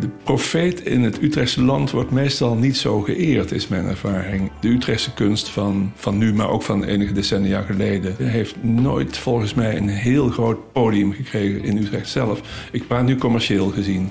[0.00, 4.50] de profeet in het Utrechtse land wordt meestal niet zo geëerd, is mijn ervaring.
[4.60, 9.54] De Utrechtse kunst van, van nu, maar ook van enige decennia geleden, heeft nooit volgens
[9.54, 12.68] mij een heel groot podium gekregen in Utrecht zelf.
[12.72, 14.10] Ik praat nu commercieel gezien.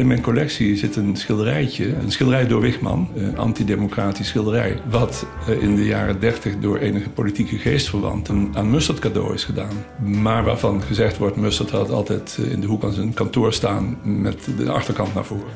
[0.00, 5.62] In mijn collectie zit een schilderijtje, een schilderij door Wigman, een antidemocratisch schilderij, wat eh,
[5.62, 9.84] in de jaren 30 door enige politieke geestverwanten aan Mustard cadeau is gedaan.
[10.02, 13.98] Maar waarvan gezegd wordt, Mustard had altijd eh, in de hoek van zijn kantoor staan
[14.02, 15.52] met de achterkant naar voren.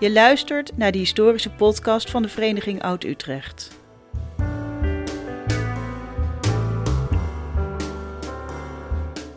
[0.00, 3.77] Je luistert naar de historische podcast van de Vereniging Oud-Utrecht.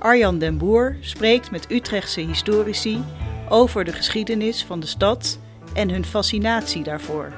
[0.01, 3.03] Arjan den Boer spreekt met Utrechtse historici
[3.49, 5.39] over de geschiedenis van de stad
[5.73, 7.31] en hun fascinatie daarvoor.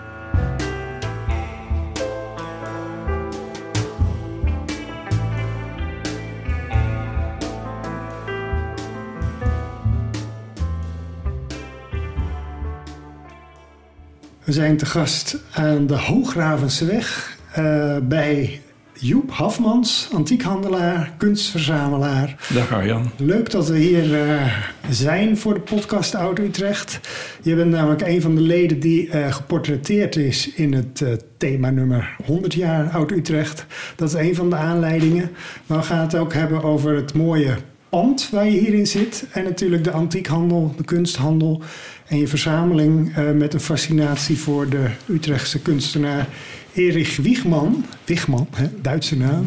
[14.43, 18.61] We zijn te gast aan de Hoogravenseweg uh, bij
[19.05, 22.35] Joep Hafmans, antiekhandelaar, kunstverzamelaar.
[22.53, 23.11] Dag Arjan.
[23.17, 24.57] Leuk dat we hier uh,
[24.89, 26.99] zijn voor de podcast Oud Utrecht.
[27.41, 32.15] Je bent namelijk een van de leden die uh, geportretteerd is in het uh, themanummer
[32.25, 33.65] 100 jaar Oud Utrecht.
[33.95, 35.31] Dat is een van de aanleidingen.
[35.65, 37.55] Maar we gaan het ook hebben over het mooie
[37.89, 39.25] pand waar je hierin zit.
[39.31, 41.61] En natuurlijk de antiekhandel, de kunsthandel.
[42.07, 46.27] En je verzameling met een fascinatie voor de Utrechtse kunstenaar
[46.73, 47.85] Erich Wiegman.
[48.05, 49.45] Wiegman, hè, Duitse naam.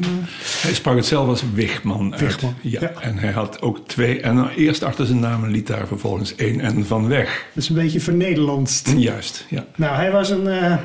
[0.63, 2.41] Hij sprak het zelf als Wigman uit.
[2.41, 2.81] Ja.
[2.81, 2.93] ja.
[3.01, 4.21] En hij had ook twee.
[4.21, 7.47] En eerst achter zijn naam liet daar vervolgens één en van weg.
[7.55, 8.93] Dat is een beetje vernederlandst.
[8.97, 9.67] Juist, ja.
[9.77, 10.77] Nou, hij was een, uh,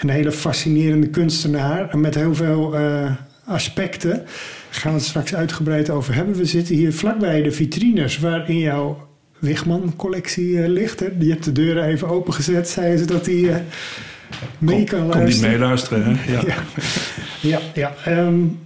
[0.00, 3.10] een hele fascinerende kunstenaar met heel veel uh,
[3.44, 4.10] aspecten.
[4.10, 6.34] Daar gaan we het straks uitgebreid over hebben.
[6.34, 9.08] We zitten hier vlakbij de vitrines waarin jouw
[9.38, 11.00] Wigman-collectie uh, ligt.
[11.00, 11.06] Hè.
[11.18, 13.50] Je hebt de deuren even opengezet, zeiden ze dat die
[14.58, 15.30] mee kan luisteren.
[15.30, 16.32] Kon die meeluisteren, hè?
[16.32, 16.40] Ja.
[17.40, 17.92] ja, ja.
[18.04, 18.18] ja.
[18.18, 18.58] Um,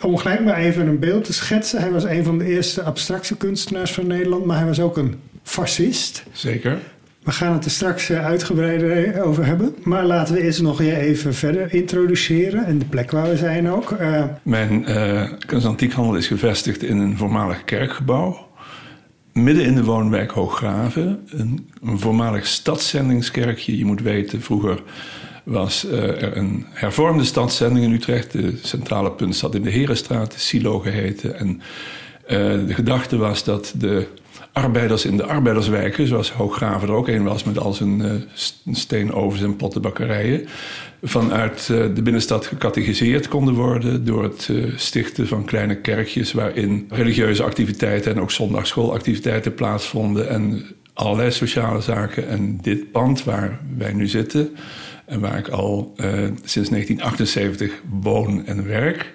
[0.00, 1.80] om gelijk maar even een beeld te schetsen.
[1.80, 5.14] Hij was een van de eerste abstracte kunstenaars van Nederland, maar hij was ook een
[5.42, 6.24] fascist.
[6.32, 6.78] Zeker.
[7.22, 9.74] We gaan het er straks uitgebreider over hebben.
[9.82, 13.70] Maar laten we eerst nog je even verder introduceren en de plek waar we zijn
[13.70, 13.90] ook.
[14.00, 18.45] Uh, Mijn uh, kunstantiekhandel is gevestigd in een voormalig kerkgebouw
[19.36, 21.26] midden in de woonwijk Hooggraven.
[21.30, 23.78] Een, een voormalig stadszendingskerkje.
[23.78, 24.82] Je moet weten, vroeger
[25.44, 28.32] was uh, er een hervormde stadszending in Utrecht.
[28.32, 31.38] De centrale punt zat in de Herenstraat, de Silo geheten.
[31.38, 34.06] En uh, de gedachte was dat de
[34.56, 38.12] arbeiders in de arbeiderswijken, zoals Hooggraven er ook een was met al zijn uh,
[38.72, 40.46] steenovens en pottenbakkerijen,
[41.02, 46.86] vanuit uh, de binnenstad gecatechiseerd konden worden door het uh, stichten van kleine kerkjes waarin
[46.90, 52.28] religieuze activiteiten en ook zondagschoolactiviteiten plaatsvonden en allerlei sociale zaken.
[52.28, 54.56] En dit pand waar wij nu zitten
[55.06, 55.92] en waar ik al
[56.44, 59.14] sinds 1978 woon en werk,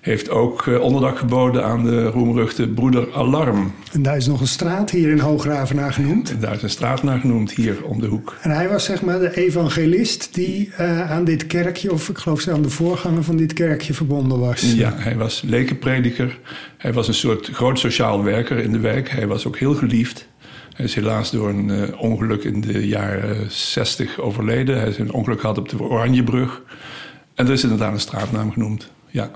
[0.00, 3.72] heeft ook onderdak geboden aan de roemruchte Broeder Alarm.
[3.92, 6.30] En daar is nog een straat hier in Hoograven naar genoemd.
[6.30, 8.36] En daar is een straat naar genoemd, hier om de hoek.
[8.40, 12.48] En hij was zeg maar de evangelist die uh, aan dit kerkje, of ik geloof
[12.48, 14.72] aan de voorganger van dit kerkje verbonden was.
[14.72, 16.38] Ja, hij was lekenprediker.
[16.76, 19.10] Hij was een soort groot sociaal werker in de wijk.
[19.10, 20.28] Hij was ook heel geliefd.
[20.74, 24.78] Hij is helaas door een uh, ongeluk in de jaren 60 overleden.
[24.78, 26.62] Hij is een ongeluk gehad op de Oranjebrug.
[27.34, 29.30] En er is inderdaad een straatnaam genoemd, ja.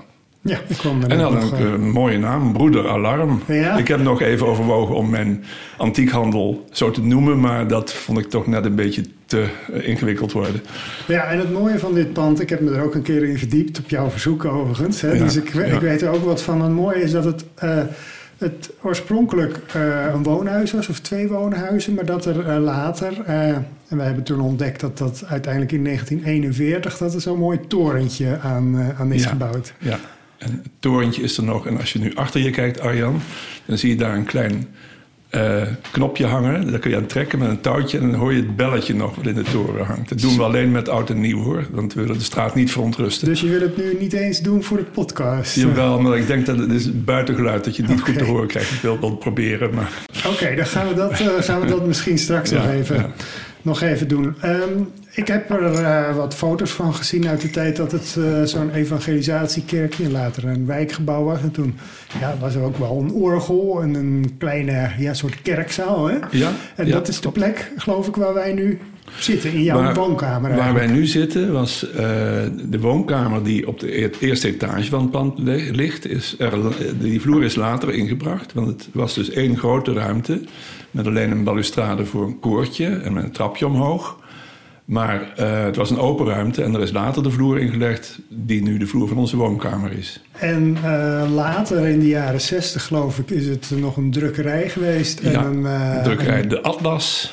[0.46, 3.42] Ja, ik kwam er En had ook een mooie naam, Broeder Alarm.
[3.46, 3.76] Ja?
[3.76, 5.44] Ik heb nog even overwogen om mijn
[5.76, 10.62] antiekhandel zo te noemen, maar dat vond ik toch net een beetje te ingewikkeld worden.
[11.06, 13.38] Ja, en het mooie van dit pand, ik heb me er ook een keer in
[13.38, 15.00] verdiept, op jouw verzoek overigens.
[15.00, 15.78] Hè, Ja, dus ik, ja.
[15.80, 16.62] weet er ook wat van.
[16.62, 17.78] Het mooie is dat het, uh,
[18.38, 23.66] het oorspronkelijk uh, een woonhuis was, of twee woonhuizen, maar dat er uh, later, en
[23.88, 28.92] we hebben toen ontdekt dat dat uiteindelijk in 1941, dat er zo'n mooi torentje aan,
[28.98, 29.28] aan is Ja.
[29.28, 29.74] gebouwd.
[29.78, 29.98] Ja,
[30.44, 31.66] en het torentje is er nog.
[31.66, 33.20] En als je nu achter je kijkt, Arjan,
[33.64, 34.68] dan zie je daar een klein
[35.30, 36.70] eh, knopje hangen.
[36.70, 37.98] Daar kun je aan trekken met een touwtje.
[37.98, 40.08] En dan hoor je het belletje nog wat in de toren hangt.
[40.08, 41.66] Dat doen we alleen met oud en nieuw hoor.
[41.70, 43.28] Want we willen de straat niet verontrusten.
[43.28, 45.54] Dus je wil het nu niet eens doen voor de podcast?
[45.54, 48.46] Jawel, maar ik denk dat het is buitengeluid dat je het niet goed te horen
[48.46, 48.72] krijgt.
[48.72, 49.92] Ik wil het wel proberen, maar
[50.26, 53.10] Oké, dan gaan we dat, eh, gaan we dat misschien straks Ja, nog, even, ja.
[53.64, 54.34] Nog even doen.
[54.40, 54.82] Ehm,
[55.12, 58.70] ik heb er eh, wat foto's van gezien uit de tijd dat het eh, zo'n
[58.70, 61.40] evangelisatiekerkje en later een wijkgebouw was.
[61.40, 61.74] En toen
[62.20, 66.06] ja, was er ook wel een orgel en een kleine ja, soort kerkzaal.
[66.06, 66.16] Hè?
[66.30, 66.52] ja.
[66.74, 68.78] En ja, dat is de plek, geloof ik, waar wij nu
[69.18, 71.96] Zitten in jouw Waar- woonkamer Waar wij nu zitten was eh,
[72.68, 76.06] de woonkamer die op de eerste etage van het pand li- ligt.
[76.06, 76.52] Is er,
[77.00, 80.40] die vloer is later ingebracht, want het was dus één grote ruimte.
[80.90, 84.22] Met alleen een balustrade voor een koortje en met een trapje omhoog.
[84.84, 88.62] Maar eh, het was een open ruimte en er is later de vloer ingelegd die
[88.62, 90.22] nu de vloer van onze woonkamer is.
[90.32, 95.20] En eh, later in de jaren zestig, geloof ik, is het nog een drukkerij geweest.
[95.20, 97.32] En Ja, een, Drukkerij De Atlas.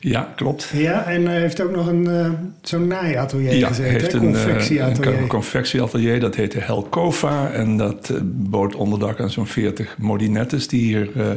[0.00, 0.70] Ja, klopt.
[0.74, 2.30] Ja, en hij heeft ook nog een eh,
[2.62, 5.18] zo'n naaiatelier Ja, gezeten, heeft een, eh, confectieatelier.
[5.18, 6.20] een confectieatelier.
[6.20, 7.50] Dat heette Helkova.
[7.50, 10.68] En dat eh, bood onderdak aan zo'n 40 modinettes...
[10.68, 11.30] die hier eh,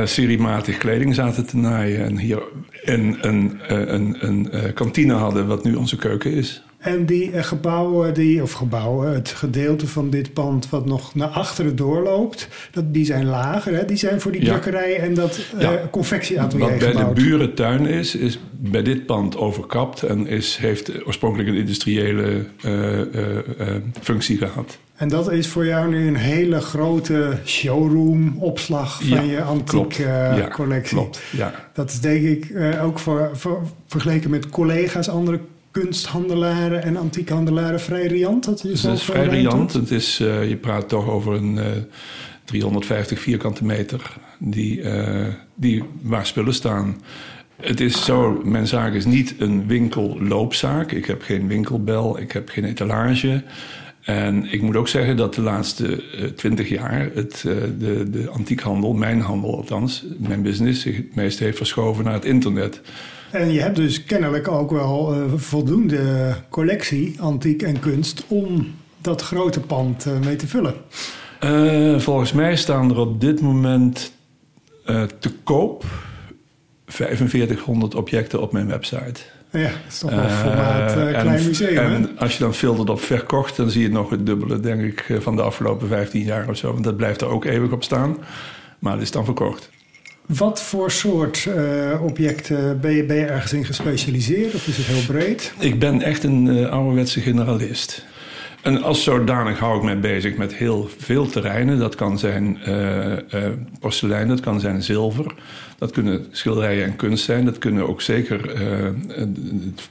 [0.00, 2.04] eh, seriematig kleding zaten te naaien.
[2.04, 2.42] En hier
[2.84, 6.62] een, een, eh, een, een eh, kantine hadden, wat nu onze keuken is.
[6.86, 11.28] En die eh, gebouwen, die, of gebouwen, het gedeelte van dit pand wat nog naar
[11.28, 13.74] achteren doorloopt, dat, die zijn lager.
[13.74, 13.84] Hè?
[13.84, 14.46] Die zijn voor die Ja.
[14.50, 15.80] drukkerij en dat eh Ja.
[15.90, 17.14] confectieatelier Wat bij de gebouwd.
[17.14, 20.02] burentuin is, is bij dit pand overkapt...
[20.02, 23.00] en is, heeft oorspronkelijk een industriële eh,
[24.00, 24.78] functie gehad.
[24.96, 29.66] En dat is voor jou nu een hele grote showroom, opslag van Ja, je antiek
[29.66, 29.96] klopt.
[29.96, 30.96] Ja, collectie.
[30.96, 31.54] Klopt, ja.
[31.74, 35.40] Dat is denk ik ook voor, voor, vergeleken met collega's, andere
[35.80, 38.44] kunsthandelaren en antiekhandelaren vrij riant.
[38.44, 39.72] Dat je zo het is veel vrij riant.
[39.72, 41.64] Het is, eh, je praat toch over een eh,
[42.44, 46.96] 350 vierkante meter die, eh, die, waar spullen staan.
[47.60, 50.92] Het is zo, mijn zaak is niet een winkelloopzaak.
[50.92, 53.42] Ik heb geen winkelbel, ik heb geen etalage.
[54.06, 56.02] En ik moet ook zeggen dat de laatste
[56.36, 61.38] twintig jaar het, eh, de, de antiekhandel, mijn handel althans, mijn business, zich het meest
[61.38, 62.80] heeft verschoven naar het internet.
[63.30, 69.22] En je hebt dus kennelijk ook wel eh, voldoende collectie, antiek en kunst, om dat
[69.22, 70.74] grote pand eh, mee te vullen.
[71.40, 74.12] Eh, volgens mij staan er op dit moment
[75.18, 75.84] te koop
[76.86, 79.20] 4500 objecten op mijn website.
[79.50, 81.76] Ja, dat is toch wel Eh, formaat en- klein museum.
[81.76, 81.94] hè?
[81.94, 85.16] En als je dan filtert op verkocht, dan zie je nog het dubbele, denk ik,
[85.20, 86.72] van de afgelopen 15 jaar of zo.
[86.72, 88.16] Want dat blijft er ook eeuwig op staan.
[88.78, 89.70] Maar het is dan verkocht.
[90.26, 94.86] Wat voor soort eh, objecten ben je, ben je ergens in gespecialiseerd of is het
[94.86, 95.52] heel breed?
[95.58, 98.04] Ik ben echt een eh, ouderwetse generalist.
[98.62, 101.78] En als zodanig hou ik mij bezig met heel veel terreinen.
[101.78, 103.12] Dat kan zijn eh,
[103.80, 105.34] porselein, dat kan zijn zilver.
[105.78, 107.44] Dat kunnen schilderijen en kunst zijn.
[107.44, 108.60] Dat kunnen ook zeker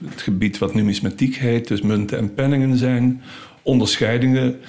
[0.10, 1.68] het gebied wat numismatiek heet.
[1.68, 3.22] Dus munten en penningen zijn.
[3.62, 4.60] Onderscheidingen.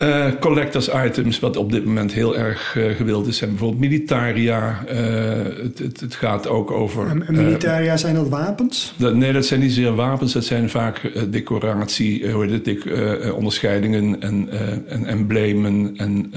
[0.00, 4.84] Eh, collectors items, wat op dit moment heel erg eh, gewild is, zijn bijvoorbeeld militaria.
[4.86, 7.06] Eh, het, het, het gaat ook over.
[7.06, 8.94] En, en militaria zijn dat wapens?
[8.96, 10.32] dat- nee, dat zijn niet zeer wapens.
[10.32, 14.48] Dat zijn vaak decoratie, hoe heet het, onderscheidingen en,
[14.88, 15.96] en emblemen.
[15.96, 16.32] En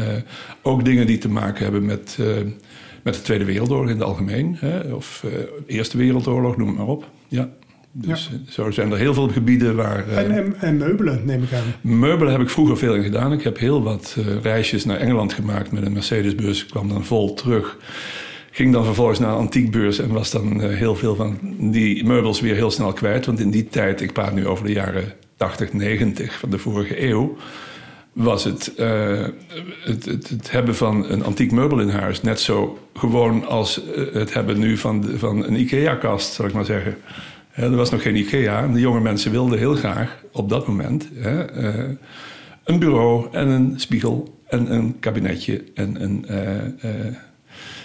[0.62, 2.18] ook dingen die te maken hebben met,
[3.04, 4.56] met de Tweede Wereldoorlog in het algemeen.
[4.60, 4.94] Hè?
[4.94, 5.26] Of
[5.68, 7.06] Eerste Wereldoorlog, noem het maar op.
[7.28, 7.50] Ja.
[7.96, 10.08] Dus eh, zo zijn er heel veel gebieden waar...
[10.08, 11.92] eh, En, en, en meubelen, neem ik aan.
[12.00, 13.34] Meubelen heb ik vroeger veel in gedaan.
[13.34, 16.64] Ik heb heel wat eh, reisjes naar Engeland gemaakt met een Mercedesbus.
[16.64, 17.78] Ik kwam dan vol terug.
[18.52, 22.56] Ging dan vervolgens naar een antiekbeurs en was dan heel veel van die meubels weer
[22.56, 23.26] heel snel kwijt.
[23.26, 27.08] Want in die tijd, ik praat nu over de jaren 80, 90 van de vorige
[27.08, 27.38] eeuw,
[28.14, 28.74] was het,
[29.86, 33.82] het, het, het hebben van een antiek meubel in huis net zo gewoon als
[34.14, 36.96] het hebben nu van, van een IKEA-kast, zal ik maar zeggen.
[37.54, 38.64] Er was nog geen IKEA.
[38.64, 41.90] En de jonge mensen wilden heel graag op dat moment hè, eh,
[42.64, 47.14] een bureau en een spiegel en een kabinetje en een, eh, eh,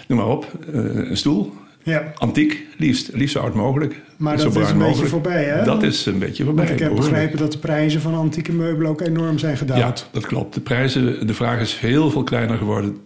[0.07, 1.53] noem maar op, een stoel.
[1.83, 4.01] Ja, Antiek, liefst, liefst zo oud mogelijk.
[4.17, 5.09] maar dat is een beetje mogelijk.
[5.09, 5.63] voorbij, hè?
[5.63, 6.63] Dat is een beetje voorbij.
[6.65, 7.15] Want ik heb behoorlijk.
[7.15, 10.09] begrepen dat de prijzen van antieke meubelen ook enorm zijn Ja, gedaald.
[10.11, 10.53] dat klopt.
[10.53, 12.97] De prijzen, de vraag is heel veel kleiner geworden.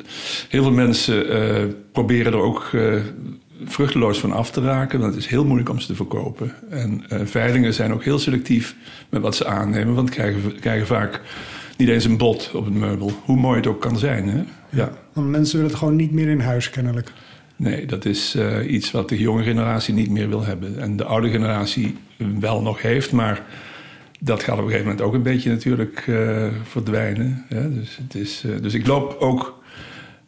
[0.49, 1.25] Heel veel mensen
[1.91, 2.71] proberen er ook
[3.65, 4.99] vruchteloos van af te raken.
[4.99, 6.53] Want het is heel moeilijk om ze te verkopen.
[6.69, 8.75] En eh, veilingen zijn ook heel selectief
[9.09, 9.93] met wat ze aannemen.
[9.93, 11.21] Want krijgen, krijgen vaak
[11.77, 13.11] niet eens een bod op het meubel.
[13.23, 14.29] Hoe mooi het ook kan zijn.
[14.29, 14.43] Hè?
[14.69, 14.91] Ja.
[15.13, 17.11] Want mensen willen het gewoon niet meer in huis, kennelijk.
[17.55, 20.79] Nee, dat is eh, iets wat de jonge generatie niet meer wil hebben.
[20.79, 21.97] En de oude generatie
[22.39, 23.45] wel nog heeft, maar
[24.19, 27.45] dat gaat op een gegeven moment ook een beetje natuurlijk eh, verdwijnen.
[27.47, 27.73] Hè?
[27.73, 29.63] Dus, het is, dus ik loop ook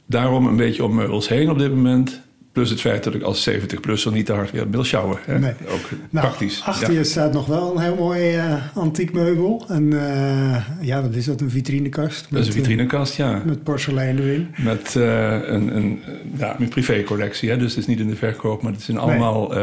[0.05, 2.21] daarom een beetje om meubels heen op dit moment.
[2.55, 5.17] Plus het feit dat ik als 70-plusser niet te hard weer wil sjouwen.
[5.25, 5.39] Hè?
[5.39, 5.53] Nee.
[5.67, 6.61] Ook Nou, praktisch.
[6.63, 6.97] achter ja.
[6.97, 9.65] je staat nog wel een heel mooi eh, antiek meubel.
[9.67, 11.41] En eh, ja, wat is dat?
[11.41, 12.27] Een vitrinekast?
[12.29, 13.41] Dat is een eh, vitrinekast, ja.
[13.45, 14.47] Met porselein erin.
[14.57, 15.99] Met eh, een, een,
[16.37, 17.49] ja, een privécollectie.
[17.49, 17.57] Hè?
[17.57, 19.53] Dus het is niet in de verkoop, maar het zijn allemaal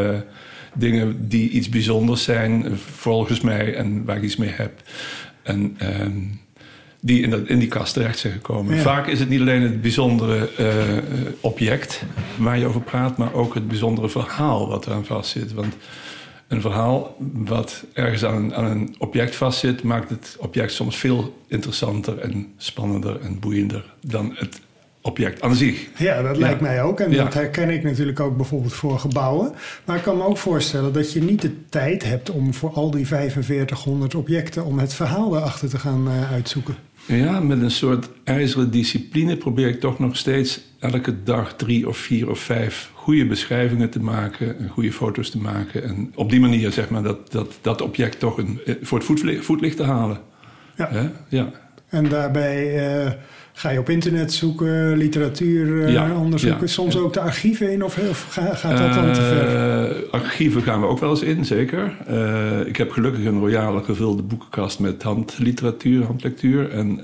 [0.75, 4.73] dingen die iets bijzonders zijn, volgens mij, en waar ik iets mee heb.
[5.43, 6.13] En ehm,
[7.05, 8.75] die in, dat, in die kast terecht zijn gekomen.
[8.77, 8.83] Ja.
[8.83, 10.69] Vaak is het niet alleen het bijzondere eh,
[11.41, 12.03] object
[12.37, 15.53] waar je over praat, maar ook het bijzondere verhaal wat eraan vastzit.
[15.53, 15.75] Want
[16.49, 21.43] een verhaal wat ergens aan een, aan een object vastzit, maakt het object soms veel
[21.49, 24.61] interessanter en spannender en boeiender dan het
[25.01, 25.87] object aan zich.
[25.99, 26.41] Ja, dat Ja.
[26.41, 27.01] lijkt mij ook.
[27.01, 27.25] En Ja.
[27.25, 29.53] dat herken ik natuurlijk ook bijvoorbeeld voor gebouwen.
[29.85, 32.91] Maar ik kan me ook voorstellen dat je niet de tijd hebt om voor al
[32.91, 36.75] die 4500 objecten om het verhaal erachter te gaan eh, uitzoeken.
[37.07, 41.97] Ja, met een soort ijzeren discipline probeer ik toch nog steeds elke dag drie of
[41.97, 45.85] vier of vijf goede beschrijvingen te maken en goede foto's te maken.
[45.85, 49.07] En op die manier zeg maar dat, dat, dat object toch een, eh, voor het
[49.07, 50.21] voetlicht, voetlicht te halen.
[50.77, 51.13] Ja.
[51.29, 51.51] Ja.
[51.89, 53.13] En daarbij eh,
[53.53, 57.85] ga je op internet zoeken, literatuur eh, Ja, onderzoeken, ja, soms ook de archieven in
[57.85, 59.47] of, of ga- gaat dat dan te ver?
[60.07, 61.93] Eh, archieven gaan we ook wel eens in, zeker.
[62.07, 66.71] Eh, ik heb gelukkig een royale gevulde boekenkast met handliteratuur, handlectuur.
[66.71, 67.01] En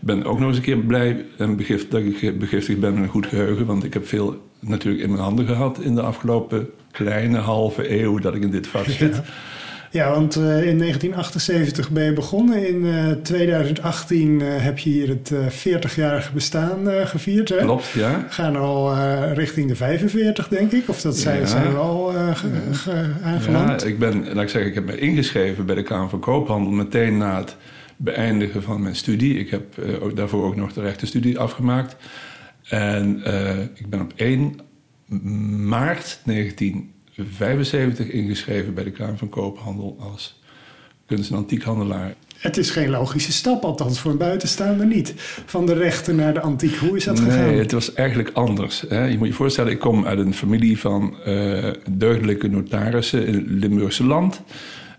[0.00, 3.08] ben ook nog eens een keer blij en begift, dat ik begiftigd ben met een
[3.08, 3.66] goed geheugen.
[3.66, 8.18] Want ik heb veel natuurlijk in mijn handen gehad in de afgelopen kleine halve eeuw
[8.18, 9.14] dat ik in dit vak zit.
[9.14, 9.24] Ja,
[10.02, 12.68] want eh, in 1978 ben je begonnen.
[12.68, 15.46] In eh, 2018 eh, heb je hier het eh
[15.76, 17.48] 40-jarige bestaan eh, gevierd.
[17.48, 17.56] Hè?
[17.56, 18.10] Klopt, ja.
[18.26, 20.88] We gaan al eh, richting de 45, denk ik.
[20.88, 21.46] Of dat zijn, Ja.
[21.46, 23.80] zijn we al eh, ge- ge- aangeland.
[23.82, 26.72] Ja, ik ben, laat ik zeggen, ik heb me ingeschreven bij de Kamer van Koophandel
[26.72, 27.56] meteen na het
[27.96, 29.38] beëindigen van mijn studie.
[29.38, 31.96] Ik heb eh, ook, daarvoor ook nog de rechtenstudie afgemaakt.
[32.68, 34.58] En eh, ik ben op 1
[35.68, 36.20] maart
[37.14, 40.40] 1975 ingeschreven bij de Kamer van Koophandel als
[41.06, 42.14] kunst- en antiekhandelaar.
[42.38, 45.14] Het is geen logische stap, althans voor een buitenstaander niet.
[45.46, 46.74] Van de rechten naar de antiek.
[46.74, 47.46] Hoe is dat gegaan?
[47.46, 48.84] Nee, het was eigenlijk anders.
[48.88, 49.04] Hè.
[49.04, 53.44] Je moet je voorstellen, ik kom uit een familie van eh, deugdelijke notarissen in het
[53.46, 54.42] Limburgse land.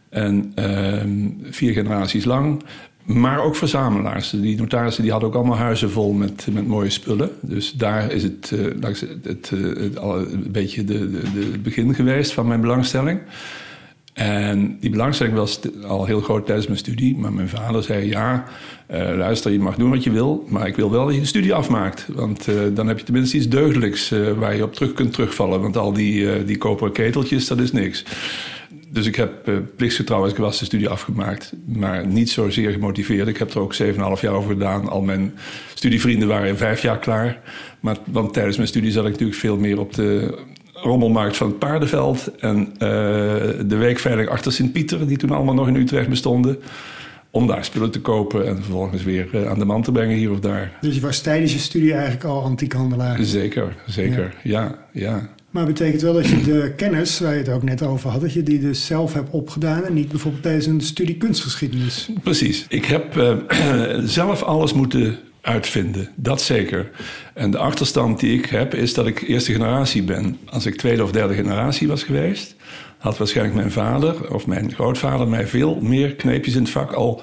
[0.10, 2.64] En ehm, vier generaties lang.
[3.06, 4.30] Maar ook verzamelaars.
[4.30, 7.30] Die notarissen die hadden ook allemaal huizen vol met, met mooie spullen.
[7.42, 12.62] Dus daar is het, eh, eh, het, al een beetje het begin geweest van mijn
[12.62, 13.20] belangstelling.
[14.14, 17.18] En die belangstelling was al heel groot tijdens mijn studie.
[17.18, 18.46] Maar mijn vader zei: Ja,
[18.88, 20.46] eh, luister, je mag doen wat je wil.
[20.50, 22.08] Maar ik wil wel dat je de studie afmaakt.
[22.14, 25.62] Want dan heb je tenminste iets deugdelijks waar je op terug kunt terugvallen.
[25.62, 28.04] Want al die, die koperen keteltjes, dat is niks.
[28.90, 31.54] Dus ik heb eh plichtsgetrouw als ik was de studie afgemaakt.
[31.66, 33.28] Maar niet zozeer gemotiveerd.
[33.28, 34.90] Ik heb er ook 7,5 jaar over gedaan.
[34.90, 35.34] Al mijn
[35.74, 37.42] studievrienden waren in vijf jaar klaar.
[37.80, 40.38] Maar, want tijdens mijn studie zat ik natuurlijk veel meer op de
[40.74, 42.32] rommelmarkt van het paardenveld.
[42.40, 42.80] En eh,
[43.66, 46.60] de weekveiling achter Sint-Pieter, die toen allemaal nog in Utrecht bestonden.
[47.30, 50.32] Om daar spullen te kopen en vervolgens weer eh, aan de man te brengen hier
[50.32, 50.72] of daar.
[50.82, 53.24] Dus je was tijdens je studie eigenlijk al antiekhandelaar.
[53.24, 54.36] Zeker, zeker.
[54.44, 55.30] Ja, ja.
[55.56, 58.34] Maar betekent wel dat je de kennis, waar je het ook net over had, dat
[58.34, 62.10] je die dus zelf hebt opgedaan en niet bijvoorbeeld tijdens een studie kunstgeschiedenis.
[62.24, 62.66] Precies.
[62.70, 63.36] Ik heb eh,
[64.20, 66.10] zelf alles moeten uitvinden.
[66.16, 66.90] Dat zeker.
[67.34, 70.38] En de achterstand die ik heb is dat ik eerste generatie ben.
[70.46, 72.56] Als ik tweede of derde generatie was geweest,
[72.98, 77.22] had waarschijnlijk mijn vader of mijn grootvader mij veel meer kneepjes in het vak al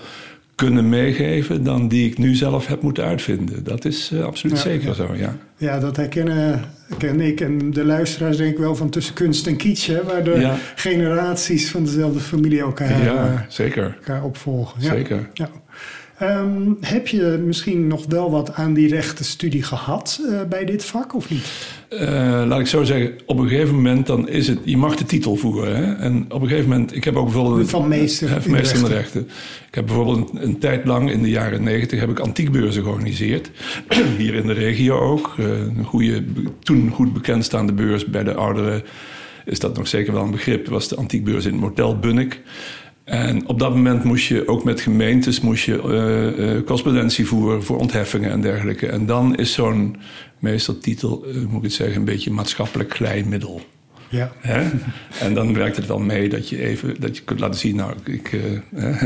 [0.55, 3.65] kunnen meegeven dan die ik nu zelf heb moeten uitvinden.
[3.65, 4.95] Dat is eh, absoluut Ja, zeker ja.
[4.95, 5.37] zo, ja.
[5.57, 6.65] Ja, dat herkennen
[6.99, 10.25] ken ik en de luisteraars denk ik wel van tussen kunst en kitsch, hè, waar
[10.25, 10.57] de Ja.
[10.75, 13.85] generaties van dezelfde familie elkaar, Ja, eh, zeker.
[13.97, 14.83] elkaar opvolgen.
[14.83, 14.95] Ja.
[14.95, 15.29] Zeker.
[15.33, 15.49] Ja.
[16.19, 21.15] Ehm, heb je misschien nog wel wat aan die rechtenstudie gehad eh, bij dit vak
[21.15, 21.47] of niet?
[21.99, 24.59] Eh, laat ik zo zeggen, op een gegeven moment dan is het...
[24.65, 25.77] Je mag de titel voeren.
[25.77, 25.95] Hè?
[25.95, 26.97] En op een gegeven moment...
[26.97, 27.71] Ik heb ook bijvoorbeeld...
[27.71, 29.21] Van meester van meester in de rechten.
[29.69, 32.01] Ik heb bijvoorbeeld een, een tijd lang in de jaren negentig...
[32.01, 33.51] heb ik antiekbeurzen georganiseerd.
[34.19, 35.35] Hier in de regio ook.
[35.39, 36.25] Eh, een goede,
[36.61, 38.83] toen goed bekendstaande beurs bij de ouderen...
[39.45, 40.69] is dat nog zeker wel een begrip.
[40.69, 42.41] was de antiekbeurs in het Motel Bunnik.
[43.05, 47.79] En op dat moment moest je ook met gemeentes moest je, eh, correspondentie voeren voor
[47.79, 48.87] ontheffingen en dergelijke.
[48.87, 49.97] En dan is zo'n
[50.39, 53.61] meestertitel, eh, moet ik het zeggen, een beetje maatschappelijk glijmiddel.
[54.13, 54.33] Ja.
[54.39, 54.69] Hè?
[55.21, 57.93] En dan werkt het wel mee dat je even dat je kunt laten zien, nou,
[58.05, 58.93] ik, eh,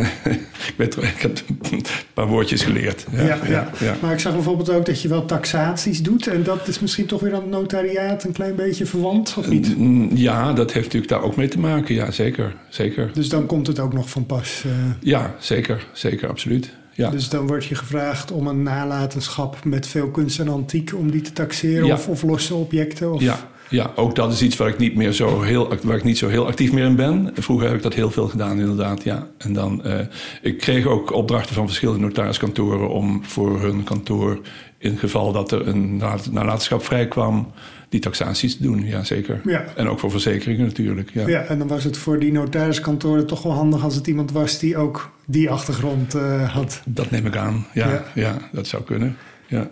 [0.77, 1.39] ik, er- ik heb
[1.73, 1.83] een
[2.15, 3.07] paar woordjes geleerd.
[3.13, 3.97] Ja, ja, ja.
[4.03, 6.27] Maar ik zag bijvoorbeeld ook dat je wel taxaties doet.
[6.27, 9.75] En dat is misschien toch weer aan het notariaat een klein beetje verwant, of niet?
[10.15, 11.95] Ja, dat heeft natuurlijk daar ook mee te maken.
[11.95, 12.55] Ja, zeker.
[12.69, 13.11] zeker.
[13.15, 14.63] Dus dan komt het ook nog van pas.
[14.67, 14.73] eh.
[15.01, 15.87] Ja, zeker.
[15.93, 16.71] Zeker, absoluut.
[16.93, 17.11] Ja.
[17.11, 20.95] Dus dan wordt je gevraagd om een nalatenschap met veel kunst en antiek...
[20.95, 21.95] om die te taxeren Ja.
[21.95, 23.13] of, of losse objecten.
[23.13, 23.21] Of...
[23.23, 26.19] Ja, ja, ook dat is iets waar ik niet meer zo heel, waar ik niet
[26.19, 27.31] zo heel actief meer in ben.
[27.35, 29.05] Vroeger heb ik dat heel veel gedaan, inderdaad.
[29.05, 29.27] Ja.
[29.39, 29.99] En dan, eh,
[30.43, 34.39] ik kreeg ook opdrachten van verschillende notariskantoren om voor hun kantoor
[34.79, 35.97] in het geval dat er een
[36.31, 37.53] nalatenschap vrijkwam,
[37.89, 38.87] die taxaties te doen.
[38.87, 39.41] Ja, zeker.
[39.45, 39.65] Ja.
[39.77, 41.11] En ook voor verzekeringen natuurlijk.
[41.13, 41.29] Ja.
[41.29, 44.59] Ja, en dan was het voor die notariskantoren toch wel handig als het iemand was
[44.59, 46.83] die ook die achtergrond eh, had.
[46.85, 47.67] Dat neem ik aan.
[47.73, 48.05] Ja, Ja.
[48.15, 48.37] ja.
[48.53, 49.17] dat zou kunnen.
[49.47, 49.69] Ja.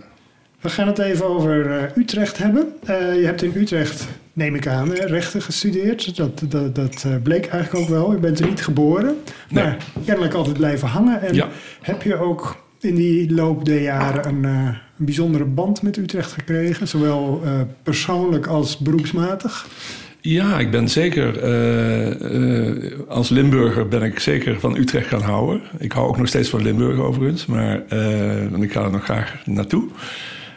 [0.65, 2.73] We gaan het even over eh, Utrecht hebben.
[2.85, 6.17] Eh, je hebt in Utrecht, neem ik aan, hè, rechten gestudeerd.
[6.17, 8.13] Dat, dat, dat eh, bleek eigenlijk ook wel.
[8.13, 9.17] Je bent er niet geboren,
[9.49, 9.65] Nee.
[9.65, 11.23] maar kennelijk altijd blijven hangen.
[11.23, 11.49] En Ja.
[11.81, 16.89] heb je ook in die loop der jaren een, een bijzondere band met Utrecht gekregen?
[16.89, 17.43] Zowel
[17.83, 19.67] persoonlijk als beroepsmatig?
[20.21, 21.43] Ja, ik ben zeker,
[23.09, 25.61] als Limburger ben ik zeker van Utrecht gaan houden.
[25.79, 27.75] Ik hou ook nog steeds van Limburg overigens, maar,
[28.61, 29.85] ik ga er nog graag naartoe.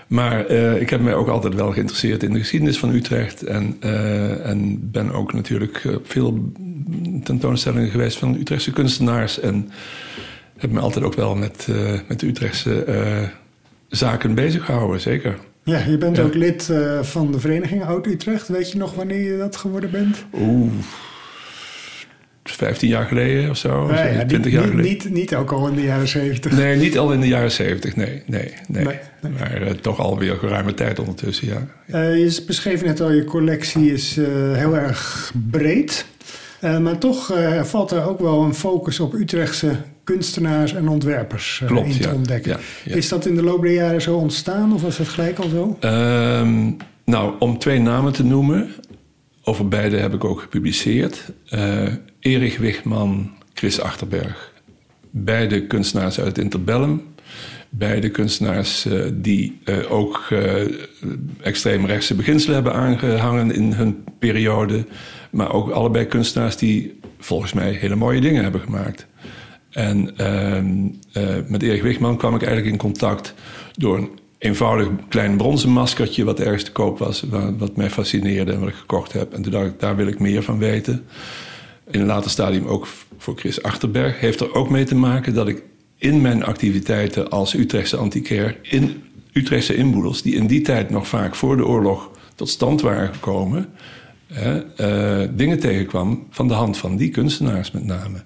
[0.08, 3.44] Maar eh, ik heb mij ook altijd wel geïnteresseerd in de geschiedenis van Utrecht.
[3.44, 6.52] En, eh, en ben ook natuurlijk op veel
[7.24, 9.40] tentoonstellingen geweest van Utrechtse kunstenaars.
[9.40, 9.70] En
[10.58, 11.76] heb me altijd ook wel met, eh,
[12.08, 13.24] met de Utrechtse eh,
[13.90, 15.38] zaken bezig gehouden, zeker.
[15.64, 16.24] Ja, je bent Ja.
[16.24, 18.48] ook lid eh, van de vereniging Oud-Utrecht.
[18.48, 20.26] Weet je nog wanneer je dat geworden bent?
[20.40, 20.72] Oeh,
[22.56, 23.88] 15 jaar geleden of zo.
[23.88, 24.86] Nou ja, 20 niet, jaar geleden.
[24.86, 26.52] niet, niet ook al in de jaren zeventig.
[26.52, 27.96] Nee, niet al in de jaren 70.
[27.96, 28.86] Nee, nee, nee.
[28.86, 29.32] Nee, nee.
[29.32, 31.68] Maar eh, toch alweer geruime tijd ondertussen, ja.
[31.86, 36.06] Eh, je beschreef net al, je collectie is eh, heel erg breed.
[36.62, 42.02] Maar toch valt er ook wel een focus op Utrechtse kunstenaars en ontwerpers Klopt, in
[42.02, 42.14] te ja.
[42.14, 42.58] ontdekken.
[42.86, 42.96] Ja.
[42.96, 45.78] Is dat in de loop der jaren zo ontstaan of was dat gelijk al zo?
[45.80, 46.72] Ehm,
[47.06, 48.70] nou, om twee namen te noemen.
[49.44, 51.24] Over beide heb ik ook gepubliceerd.
[52.28, 54.54] Erich Wichman, Chris Achterberg.
[55.10, 57.02] Beide kunstenaars uit Interbellum.
[57.70, 60.62] Beide kunstenaars eh, die eh, ook eh
[61.42, 64.86] extreemrechtse beginselen hebben aangehangen in hun periode.
[65.30, 69.06] Maar ook allebei kunstenaars die volgens mij hele mooie dingen hebben gemaakt.
[69.70, 70.68] En ehm,
[71.14, 73.34] eh, met Erik Wigman kwam ik eigenlijk in contact
[73.76, 78.52] door een eenvoudig klein bronzen maskertje wat ergens te koop was, wa- wat mij fascineerde
[78.52, 79.34] en wat ik gekocht heb.
[79.34, 81.06] En toen dacht ik, daar wil ik meer van weten.
[81.92, 84.20] In een later stadium ook voor Chris Achterberg.
[84.20, 85.64] Heeft er ook mee te maken dat ik
[85.98, 89.02] in mijn activiteiten als Utrechtse antiquair in
[89.34, 93.70] Utrechtse inboedels, die in die tijd nog vaak voor de oorlog tot stand waren gekomen,
[94.28, 98.24] hè, eh, dingen tegenkwam van de hand van die kunstenaars met name.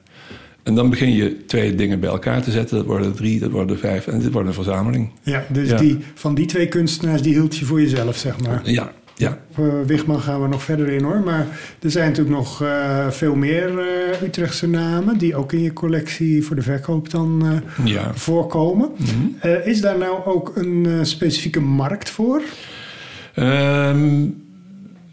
[0.64, 2.78] En dan begin je twee dingen bij elkaar te zetten.
[2.78, 5.10] Dat worden er drie, dat worden vijf en dit wordt een verzameling.
[5.24, 5.78] Ja, dus Ja.
[5.78, 8.62] Die, van die twee kunstenaars die hield je voor jezelf, zeg maar.
[8.64, 9.38] Ja, ja.
[9.50, 11.20] Op eh, Wichman gaan we nog verder in hoor.
[11.20, 11.48] Maar
[11.82, 16.44] er zijn natuurlijk nog eh, veel meer eh, Utrechtse namen die ook in je collectie
[16.44, 18.12] voor de verkoop dan ja.
[18.14, 18.90] voorkomen.
[18.98, 19.48] Mhm.
[19.64, 22.42] Is daar nou ook een specifieke markt voor?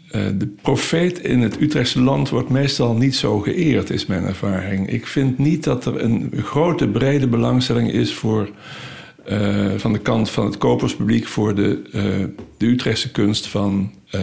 [0.09, 4.89] Eh, de profeet in het Utrechtse land wordt meestal niet zo geëerd, is mijn ervaring.
[4.89, 8.49] Ik vind niet dat er een grote, brede belangstelling is voor,
[9.29, 12.01] eh, van de kant van het koperspubliek voor de, eh,
[12.57, 14.21] de Utrechtse kunst van, eh,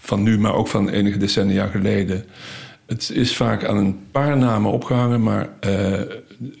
[0.00, 2.24] van nu, maar ook van enige decennia geleden.
[2.86, 5.48] Het is vaak aan een paar namen opgehangen, maar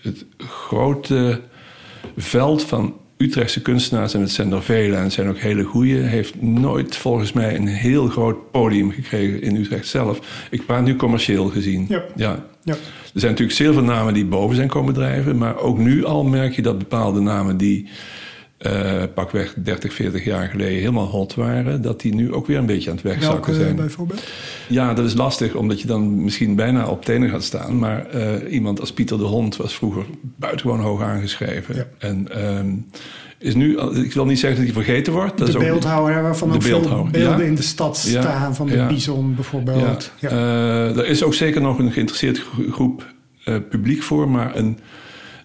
[0.02, 1.40] het grote
[2.16, 5.96] veld van Utrechtse kunstenaars, en het zijn er vele en het zijn ook hele goeie,
[5.96, 10.46] heeft nooit volgens mij een heel groot podium gekregen in Utrecht zelf.
[10.50, 11.86] Ik praat nu commercieel gezien.
[11.88, 12.02] Ja.
[12.16, 12.44] ja.
[12.66, 12.72] Ja.
[12.72, 16.24] Er zijn natuurlijk zeer veel namen die boven zijn komen drijven, maar ook nu al
[16.24, 17.88] merk je dat bepaalde namen die
[18.58, 22.66] eh, pakweg 30, 40 jaar geleden helemaal hot waren, dat die nu ook weer een
[22.66, 23.76] beetje aan het wegzakken Welke zijn.
[23.76, 24.22] bijvoorbeeld?
[24.68, 27.78] Ja, dat is lastig, omdat je dan misschien bijna op tenen gaat staan.
[27.78, 31.74] Maar eh, iemand als Pieter de Hond was vroeger buitengewoon hoog aangeschreven.
[31.74, 31.86] Ja.
[31.98, 32.74] En ehm,
[33.38, 35.38] is nu, ik wil niet zeggen dat hij vergeten wordt.
[35.38, 37.44] Dat de is beeldhouwer, waarvan de ook veel beelden ja.
[37.44, 38.54] in de stad staan.
[38.54, 40.12] Van de bison bijvoorbeeld.
[40.20, 44.56] Ja, eh, er is ook zeker nog een geïnteresseerd gro- groep eh, publiek voor, maar
[44.56, 44.78] een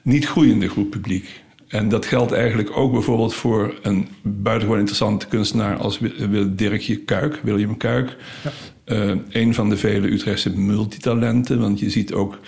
[0.03, 1.41] niet groeiende groep publiek.
[1.67, 7.39] En dat geldt eigenlijk ook bijvoorbeeld voor een buitengewoon interessante kunstenaar als Wil- Dirkje Kuik,
[7.43, 8.15] William Kuik.
[8.43, 8.51] Ja.
[8.83, 12.39] Eh, een van de vele Utrechtse multitalenten, want je ziet ook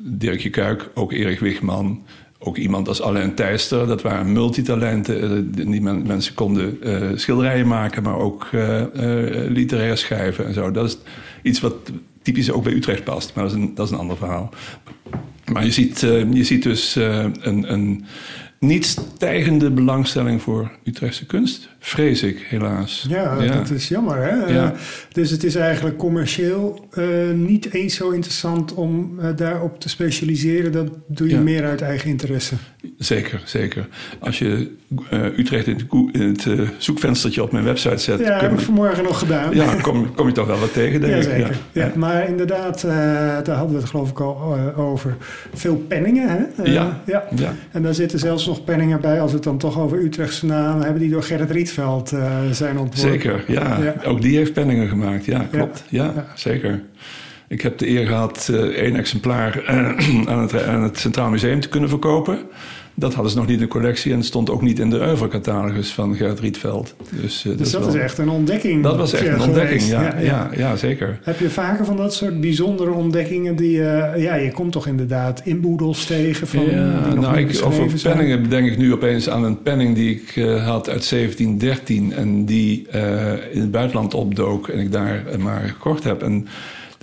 [0.00, 2.02] Dirkje Kuik, ook Erik Wigman,
[2.46, 3.86] ook iemand als Alain Thijster.
[3.86, 5.22] Dat waren multitalenten.
[5.22, 8.82] eh, Die men- mensen konden eh, schilderijen maken, maar ook eh,
[9.48, 10.70] literair schrijven en zo.
[10.70, 10.98] Dat is
[11.42, 11.74] iets wat
[12.22, 14.50] typisch ook bij Utrecht past, maar dat is een, dat is een ander verhaal.
[15.52, 16.00] Maar je ziet,
[16.32, 18.04] je ziet dus een, een
[18.60, 23.06] niet stijgende belangstelling voor Utrechtse kunst, vrees ik helaas.
[23.08, 24.16] Ja, dat is jammer.
[24.16, 24.52] Hè?
[24.52, 24.72] Ja.
[25.12, 30.72] Dus het is eigenlijk commercieel eh, niet eens zo interessant om eh, daarop te specialiseren.
[30.72, 31.40] Dat doe je Ja.
[31.40, 32.54] meer uit eigen interesse.
[32.98, 33.88] Zeker, zeker.
[34.20, 34.70] Als je
[35.10, 35.78] eh, Utrecht in
[36.12, 39.54] het, het zoekvenstertje op mijn website zet, Ja, heb ik vanmorgen nog gedaan.
[39.54, 41.36] ja, kom, kom je toch wel wat tegen, denk Ja, ik.
[41.36, 41.56] zeker.
[41.72, 41.92] Ja.
[41.94, 45.16] Maar inderdaad, daar hadden we het geloof ik al over.
[45.54, 46.62] Veel penningen, hè?
[46.72, 47.02] Ja.
[47.06, 47.24] ja.
[47.36, 47.54] Ja.
[47.70, 50.82] En daar zitten zelfs nog penningen bij, als we het dan toch over Utrechtse namen
[50.82, 53.12] hebben, die door Gerrit Rietveld uh, zijn ontworpen.
[53.12, 53.78] Zeker, ja.
[53.82, 53.94] ja.
[54.04, 55.84] Ook die heeft penningen gemaakt, ja, klopt.
[55.88, 56.82] Ja, ja zeker.
[57.48, 59.62] Ik heb de eer gehad uh, één exemplaar
[60.26, 62.38] aan het, aan het Centraal Museum te kunnen verkopen.
[62.94, 65.92] Dat hadden ze nog niet in de collectie en stond ook niet in de Oeuvre-catalogus
[65.92, 66.94] van Gert Rietveld.
[67.10, 68.82] Dus, uh, dus dat, was echt een ontdekking.
[68.82, 71.18] Dat was echt een ontdekking, ja, ja, ja, zeker.
[71.22, 73.76] Heb je vaker van dat soort bijzondere ontdekkingen die...
[73.76, 76.70] Uh, ja, je komt toch inderdaad inboedels tegen van...
[76.70, 80.66] Ja, nou, ik, over penningen denk ik nu opeens aan een penning die ik uh,
[80.66, 82.12] had uit 1713...
[82.12, 82.86] en die
[83.52, 86.22] in het buitenland opdook en ik daar maar gekocht heb...
[86.22, 86.46] En,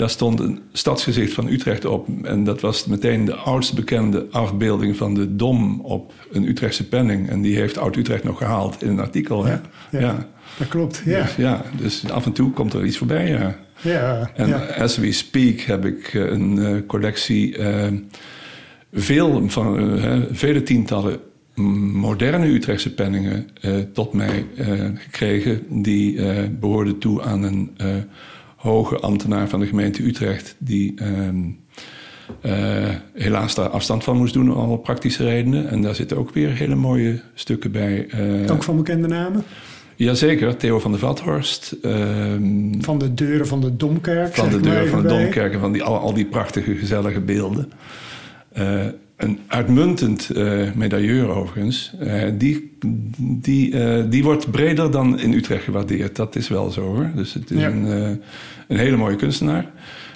[0.01, 2.07] daar stond een stadsgezicht van Utrecht op.
[2.23, 7.29] En dat was meteen de oudst bekende afbeelding van de Dom op een Utrechtse penning.
[7.29, 9.47] En die heeft Oud-Utrecht nog gehaald in een artikel.
[9.47, 9.61] Ja,
[9.91, 11.01] ja, dat klopt.
[11.05, 11.21] Ja.
[11.21, 13.29] Dus, ja, dus af en toe komt er iets voorbij.
[13.29, 13.55] Ja.
[13.81, 17.87] Ja, en as we speak heb ik eh, een uh, collectie, uh,
[18.93, 21.19] veel van, uh, vele tientallen
[21.93, 23.47] moderne Utrechtse penningen
[23.93, 24.45] tot mij
[24.95, 25.81] gekregen.
[25.81, 27.71] Die behoorden toe aan een
[28.61, 31.29] hoge ambtenaar van de gemeente Utrecht, die uh,
[32.45, 35.69] uh, helaas daar afstand van moest doen, om alle praktische redenen.
[35.69, 38.07] En daar zitten ook weer hele mooie stukken bij.
[38.15, 39.43] Uh, ook van bekende namen?
[39.95, 41.75] Jazeker, Theo van der Vathorst.
[41.81, 44.35] Ehm, van de deuren van de Domkerk.
[44.35, 47.71] Van de deuren van de Domkerk en van die, al, al die prachtige, gezellige beelden.
[48.57, 48.85] Uh,
[49.23, 51.93] een uitmuntend uh, medailleur overigens.
[52.01, 52.77] Uh, die,
[53.17, 56.15] die, uh, die wordt breder dan in Utrecht gewaardeerd.
[56.15, 57.11] Dat is wel zo hoor.
[57.15, 57.67] Dus het is ja.
[57.69, 57.85] een,
[58.67, 59.65] een hele mooie kunstenaar.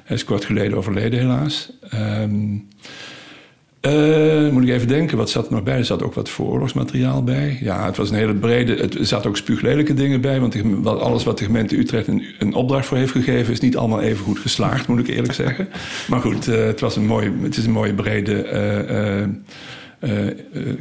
[0.04, 1.72] Hij is kort geleden overleden helaas.
[1.94, 2.68] Um,
[3.86, 5.78] uh, moet ik even denken, wat zat er nog bij?
[5.78, 7.58] Er zat ook wat vooroorlogsmateriaal bij.
[7.62, 8.76] Ja, het was een hele brede...
[8.76, 10.40] Het, er zaten ook spuuglelijke dingen bij.
[10.40, 13.54] Want alles wat de gemeente Utrecht een, een, opdracht voor heeft gegeven...
[13.54, 15.68] is niet allemaal even goed geslaagd, moet ik eerlijk zeggen.
[16.08, 18.50] Maar goed, uh, het, was een mooie, het is een mooie brede...
[19.24, 19.36] Uh,
[20.00, 20.28] uh,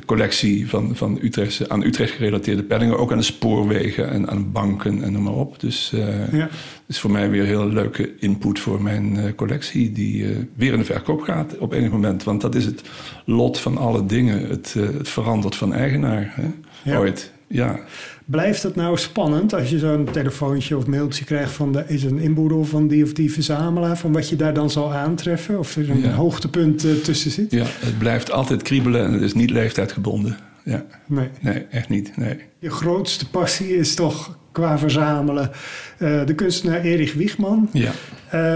[0.07, 2.98] collectie van, van Utrechtse, aan Utrecht gerelateerde penningen.
[2.98, 5.61] Ook aan de spoorwegen en aan banken en noem maar op.
[5.61, 6.48] Dus uh, ja.
[6.87, 9.92] is voor mij weer een heel leuke input voor mijn collectie.
[9.92, 12.24] Die weer in de verkoop gaat op enig moment.
[12.24, 12.83] Want dat is het
[13.24, 14.48] lot van alle dingen.
[14.48, 16.33] Het, het verandert van eigenaar.
[16.35, 16.48] Hè?
[16.90, 16.98] Ja.
[16.98, 17.33] Ooit.
[17.46, 17.81] Ja.
[18.25, 22.19] Blijft het nou spannend als je zo'n telefoontje of mailtje krijgt van de, is een
[22.19, 25.59] inboedel van die of die verzamelaar, van wat je daar dan zal aantreffen?
[25.59, 26.11] Of er een ja.
[26.11, 27.51] hoogtepunt uh, tussen zit?
[27.51, 30.37] Ja, het blijft altijd kriebelen en het is niet leeftijdgebonden.
[30.63, 30.85] Ja.
[31.07, 31.29] Nee.
[31.41, 32.17] nee, echt niet.
[32.17, 32.39] Nee.
[32.59, 35.51] Je grootste passie is toch qua verzamelen
[35.99, 37.71] uh, de kunstenaar Erich Wiegman.
[37.73, 37.93] Ja.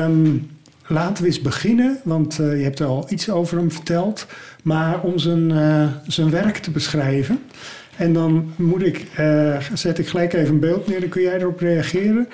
[0.05, 0.51] Um,
[0.87, 4.27] laten we eens beginnen, want uh, je hebt er al iets over hem verteld.
[4.63, 5.53] Maar om zijn,
[6.07, 7.39] zijn werk te beschrijven.
[7.99, 11.39] En dan moet ik, uh, zet ik gelijk even een beeld neer, dan kun jij
[11.39, 12.29] erop reageren.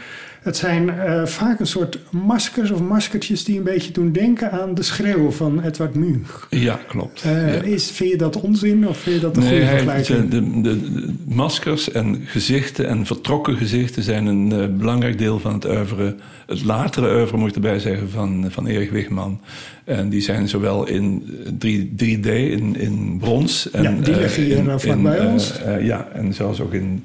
[0.44, 4.74] Het zijn uh, vaak een soort maskers of maskertjes die een beetje doen denken aan
[4.74, 6.46] de schreeuw van Edward Munch.
[6.50, 7.24] Ja, klopt.
[7.26, 7.62] Uh, ja.
[7.62, 10.30] Is, vind je dat onzin of vind je dat een nee, goede vergelijking?
[10.30, 15.52] De, de, de, maskers en gezichten en vertrokken gezichten zijn een uh, belangrijk deel van
[15.52, 16.16] het oeuvre.
[16.46, 19.40] Het latere oeuvre moet ik erbij zeggen van, van Erik Wigman.
[19.84, 23.70] En die zijn zowel in 3, 3D, in, in brons.
[23.70, 25.52] En, ja, die liggen hier vlak bij ons.
[25.80, 27.04] ja, en zelfs ook in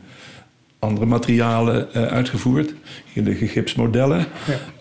[0.80, 2.74] andere materialen uh, uitgevoerd.
[3.14, 4.26] Hier liggen gipsmodellen.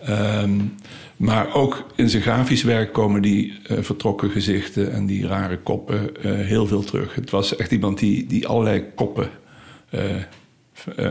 [0.05, 0.41] Ja.
[0.41, 0.73] Um,
[1.15, 6.09] maar ook in zijn grafisch werk komen die uh, vertrokken gezichten en die rare koppen
[6.25, 7.15] uh, heel veel terug.
[7.15, 9.29] Het was echt iemand die, die allerlei koppen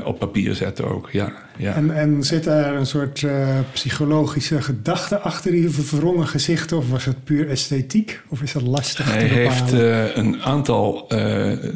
[0.05, 1.09] op papier zette ook.
[1.13, 1.75] Ja, ja.
[1.75, 3.27] En, en zit daar een soort
[3.73, 6.77] psychologische gedachte achter die verwrongen gezichten?
[6.77, 8.21] Of was het puur esthetiek?
[8.29, 9.73] Of is dat lastig Hij te heeft
[10.17, 11.07] een aantal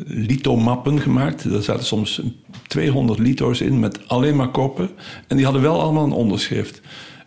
[0.06, 1.44] lithomappen gemaakt.
[1.44, 2.22] Er zaten soms
[2.66, 4.90] 200 lito's in met alleen maar koppen.
[5.26, 6.80] En die hadden wel allemaal een onderschrift.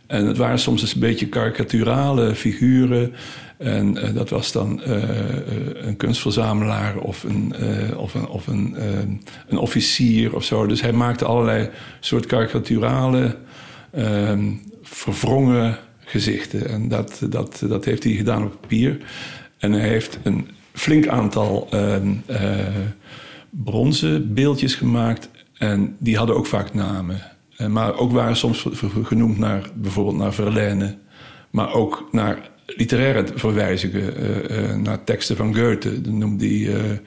[0.07, 3.13] En het waren soms een beetje karikaturale figuren.
[3.57, 5.03] En uh, dat was dan uh,
[5.85, 7.53] een kunstverzamelaar of een,
[7.97, 8.75] of een, of een,
[9.47, 10.65] een officier of zo.
[10.65, 13.35] Dus hij maakte allerlei soort karikaturale,
[13.91, 16.69] ehm, verwrongen gezichten.
[16.69, 18.97] En dat, dat, dat heeft hij gedaan op papier.
[19.57, 22.13] En hij heeft een flink aantal ehm,
[23.49, 25.29] bronzen beeldjes gemaakt.
[25.57, 27.21] En die hadden ook vaak namen.
[27.67, 28.67] Maar ook waren soms
[29.03, 30.97] genoemd naar bijvoorbeeld naar Verlaine.
[31.49, 34.23] Maar ook naar literaire verwijzingen.
[34.23, 36.01] Uh, uh, naar teksten van Goethe.
[36.01, 36.97] Dan noemde hij uh,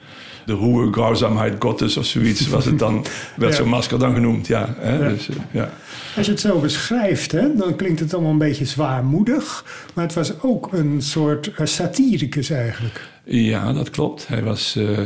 [0.45, 2.47] de Ruhe, Grausamheid Gottes of zoiets.
[2.47, 3.57] Was het dan, werd ja.
[3.57, 4.47] zo'n masker dan genoemd.
[4.47, 4.97] Ja, hè?
[4.97, 5.09] Ja.
[5.09, 5.69] Dus, ja.
[6.15, 9.65] Als je het zo beschrijft, hè, dan klinkt het allemaal een beetje zwaarmoedig.
[9.93, 13.07] Maar het was ook een soort satiricus eigenlijk.
[13.23, 14.27] Ja, dat klopt.
[14.27, 14.97] Hij was, uh,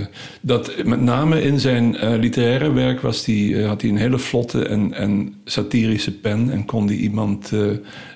[0.42, 4.20] dat, met name in zijn uh, literaire werk was die, uh, had hij een hele
[4.20, 6.52] vlotte en, en satirische pen.
[6.52, 7.52] En kon die iemand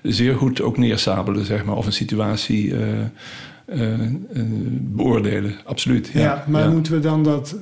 [0.03, 1.75] zeer goed ook neersabelen, zeg maar.
[1.75, 2.73] Of een situatie
[4.95, 5.55] beoordelen.
[5.65, 6.09] Absoluut.
[6.13, 7.55] Ja, ja maar moeten we dan dat,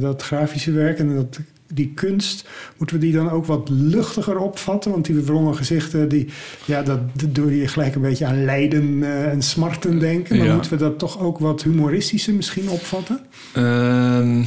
[0.00, 1.40] dat grafische werk en dat
[1.74, 4.90] die kunst, moeten we die dan ook wat luchtiger opvatten?
[4.90, 6.28] Want die wrongen gezichten, die,
[6.64, 10.38] ja, dat doe je gelijk een beetje aan lijden en smarten denken.
[10.38, 13.20] Maar moeten we dat toch ook wat humoristischer misschien opvatten?
[13.52, 14.42] Ehm,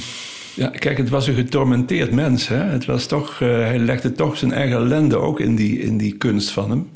[0.55, 2.47] ja, kijk, het was een getormenteerd mens.
[2.47, 2.57] Hè?
[2.57, 6.17] Het was toch, uh, hij legde toch zijn eigen ellende ook in die, in die
[6.17, 6.89] kunst van hem.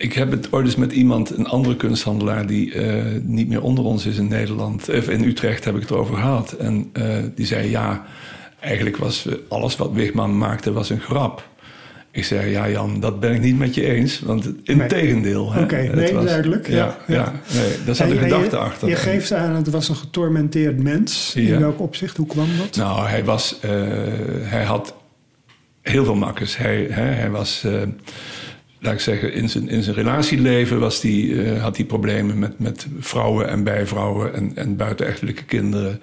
[0.00, 2.46] Ik heb het ooit eens met iemand, een andere kunsthandelaar...
[2.46, 4.88] die uh, niet meer onder ons is in Nederland...
[4.88, 6.52] of in Utrecht heb ik het erover gehad.
[6.52, 8.04] En uh, die zei, ja,
[8.60, 11.48] eigenlijk was alles wat Wigman maakte was een grap.
[12.10, 14.20] Ik zei, ja Jan, dat ben ik niet met je eens.
[14.20, 14.88] Want in nee.
[14.88, 15.44] tegendeel.
[15.44, 16.68] Oké, okay, nee, was, duidelijk.
[16.68, 17.32] Ja, ja, ja.
[17.54, 18.88] nee, daar zat een gedachte je, achter.
[18.88, 21.34] Je geeft aan, het was een getormenteerd mens.
[21.34, 22.16] In welk opzicht?
[22.16, 22.76] Hoe kwam dat?
[22.76, 23.58] Nou, hij was...
[23.64, 23.70] Uh,
[24.42, 24.94] hij had
[25.82, 26.56] heel veel makkers.
[26.56, 27.66] Hij, hè, hij was...
[28.82, 32.58] Laat ik zeggen, in zijn, in zijn relatieleven was die, uh, had hij problemen met,
[32.58, 36.00] met vrouwen en bijvrouwen en, en buitenechtelijke kinderen.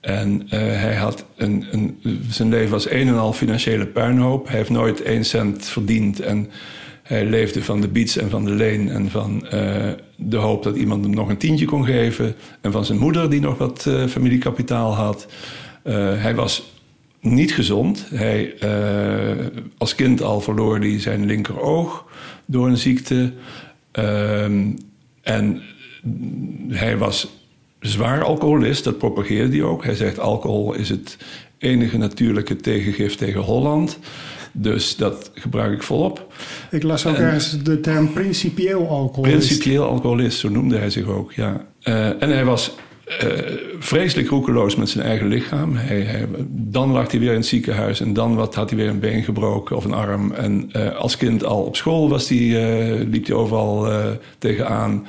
[0.00, 1.98] En uh, hij had een, een,
[2.30, 4.48] zijn leven was een en al financiële puinhoop.
[4.48, 6.20] Hij heeft nooit één cent verdiend.
[6.20, 6.50] En
[7.02, 8.88] hij leefde van de beats en van de leen.
[8.88, 12.34] En van uh, de hoop dat iemand hem nog een tientje kon geven.
[12.60, 15.26] En van zijn moeder die nog wat familiekapitaal had.
[16.18, 16.74] hij was
[17.32, 18.06] niet gezond.
[18.14, 18.54] Hij,
[19.78, 22.04] als kind al verloor hij zijn linkeroog
[22.46, 23.32] door een ziekte.
[23.92, 24.70] Ehm,
[25.22, 25.62] en
[26.68, 27.28] hij was
[27.80, 29.84] zwaar alcoholist, dat propageerde hij ook.
[29.84, 31.16] Hij zegt alcohol is het
[31.58, 33.98] enige natuurlijke tegengif tegen Holland.
[34.52, 36.32] Dus dat gebruik ik volop.
[36.70, 39.36] Ik las ook ergens de term principieel alcoholist.
[39.36, 41.66] Principieel alcoholist, zo noemde hij zich ook, ja.
[41.84, 42.74] Uh, en hij was
[43.78, 45.76] vreselijk roekeloos met zijn eigen lichaam.
[45.76, 48.98] Hij, dan lag hij weer in het ziekenhuis en dan wat, had hij weer een
[48.98, 50.32] been gebroken of een arm.
[50.32, 52.58] En uh, als kind al op school was die,
[53.06, 53.88] liep hij overal
[54.38, 55.06] tegenaan.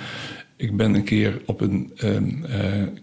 [0.56, 2.46] Ik ben een keer op een um,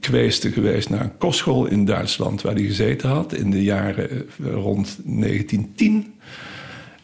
[0.00, 6.14] geweest naar een kostschool in Duitsland, waar hij gezeten had in de jaren rond 1910.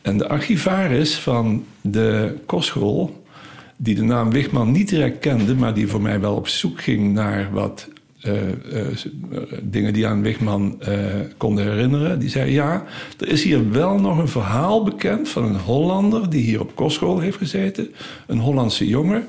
[0.03, 3.20] En de archivaris van de kostschool,
[3.83, 7.13] die de naam Wichman niet direct kende, maar die voor mij wel op zoek ging
[7.13, 7.89] naar wat
[8.27, 8.33] uh,
[9.63, 10.79] dingen die aan Wichman
[11.37, 12.85] konden herinneren, die zei: Ja,
[13.19, 17.19] er is hier wel nog een verhaal bekend van een Hollander die hier op kostschool
[17.19, 17.91] heeft gezeten,
[18.27, 19.27] een Hollandse jongen.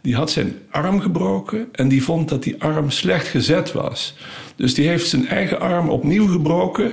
[0.00, 4.14] Die had zijn arm gebroken en die vond dat die arm slecht gezet was.
[4.56, 6.92] Dus die heeft zijn eigen arm opnieuw gebroken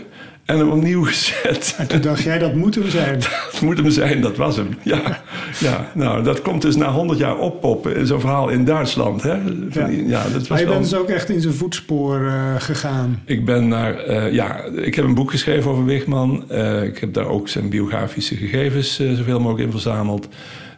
[0.50, 1.76] en hem opnieuw gezet.
[1.78, 3.20] En toen dacht jij, dat moet hem zijn.
[3.52, 4.68] dat moet hem zijn, dat was hem.
[4.84, 5.22] Ja,
[5.60, 9.24] ja nou, dat komt dus na 100 jaar oppoppen in zo'n verhaal in Duitsland.
[9.24, 9.34] Hè?
[9.70, 9.88] Ja.
[9.88, 13.22] ja dat was maar je bent dus ook echt in zijn voetspoor uh, gegaan.
[13.26, 16.44] Ik ben naar, uh, ja, ik heb een boek geschreven over Wigman.
[16.52, 20.28] Uh, ik heb daar ook zijn biografische gegevens zoveel mogelijk in verzameld.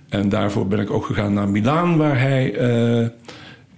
[0.09, 2.53] En daarvoor ben ik ook gegaan naar Milaan, waar hij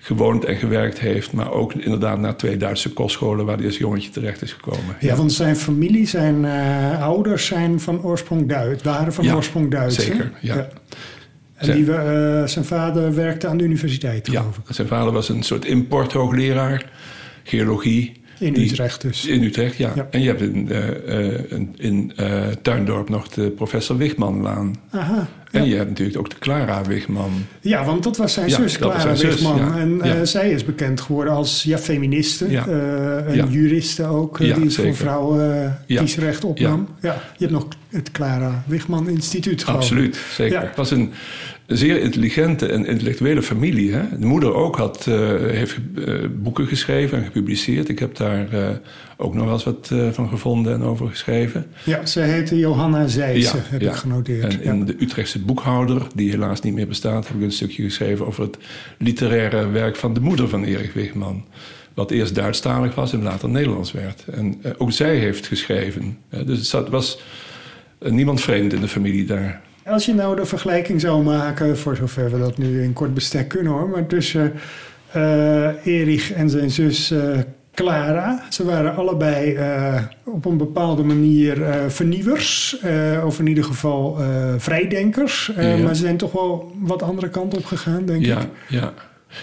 [0.04, 1.32] gewoond en gewerkt heeft.
[1.32, 4.96] Maar ook inderdaad naar twee Duitse kostscholen waar hij als jongetje terecht is gekomen.
[5.00, 9.72] Ja, want zijn familie, zijn uh, ouders zijn van oorsprong Duits, waren van ja, oorsprong
[9.72, 9.96] Duits.
[9.96, 10.56] Zeker, ja.
[10.56, 10.68] ja.
[11.56, 14.64] En die, uh, zijn vader werkte aan de universiteit, geloof ik.
[14.76, 16.92] Zijn vader was een soort importhoogleraar,
[17.44, 18.23] geologie.
[18.40, 19.26] In Utrecht dus.
[19.26, 19.92] In Utrecht, ja.
[19.96, 20.08] ja.
[20.12, 24.76] En je hebt in, uh, in, in uh, Tuindorp nog de professor Wigmanlaan.
[24.92, 25.28] Aha.
[25.52, 27.32] En je hebt natuurlijk ook de Clara Wigman.
[27.62, 29.58] Ja, want dat was zijn ja, zus, Clara zijn Wigman.
[29.58, 29.78] Ja.
[29.78, 32.52] En uh, zij is bekend geworden als ja, feministe.
[32.52, 32.68] Ja.
[32.68, 36.88] Uh, en juriste ook, die het voor vrouwen kiesrecht opnam.
[37.02, 37.14] Ja.
[37.14, 39.80] Je hebt nog het Clara Wigman Instituut gehad.
[39.80, 40.62] Absoluut, zeker.
[40.62, 41.12] Het was een
[41.68, 43.94] zeer intelligente en intellectuele familie.
[43.94, 44.20] Hè?
[44.20, 47.90] De moeder ook had, uh, heeft uh, boeken geschreven en gepubliceerd.
[47.90, 48.68] Ik heb daar uh,
[49.18, 51.66] ook nog wel eens wat van gevonden en over geschreven.
[51.84, 53.90] Ja, ze heette Johanna Zijssen, ja, heb ja.
[53.90, 54.60] ik genoteerd.
[54.60, 57.28] En in de Utrechtse boekhouder, die helaas niet meer bestaat...
[57.28, 58.58] heb ik een stukje geschreven over het
[58.98, 61.46] literaire werk van de moeder van Erik Wigman.
[61.94, 64.24] Wat eerst Duitsstalig was en later Nederlands werd.
[64.32, 66.18] En ook zij heeft geschreven.
[66.46, 67.20] dus het was
[68.00, 69.62] niemand vreemd in de familie daar.
[69.86, 73.48] Als je nou de vergelijking zou maken, voor zover we dat nu in kort bestek
[73.48, 74.54] kunnen hoor, maar tussen
[75.16, 77.38] uh, Erich en zijn zus uh,
[77.74, 78.44] Clara.
[78.50, 82.78] Ze waren allebei uh, op een bepaalde manier vernieuwers,
[83.26, 84.18] of in ieder geval
[84.58, 85.52] vrijdenkers.
[85.56, 85.78] Ja.
[85.78, 88.48] Maar ze zijn toch wel wat andere kant op gegaan, denk ja, ik.
[88.68, 88.94] Ja,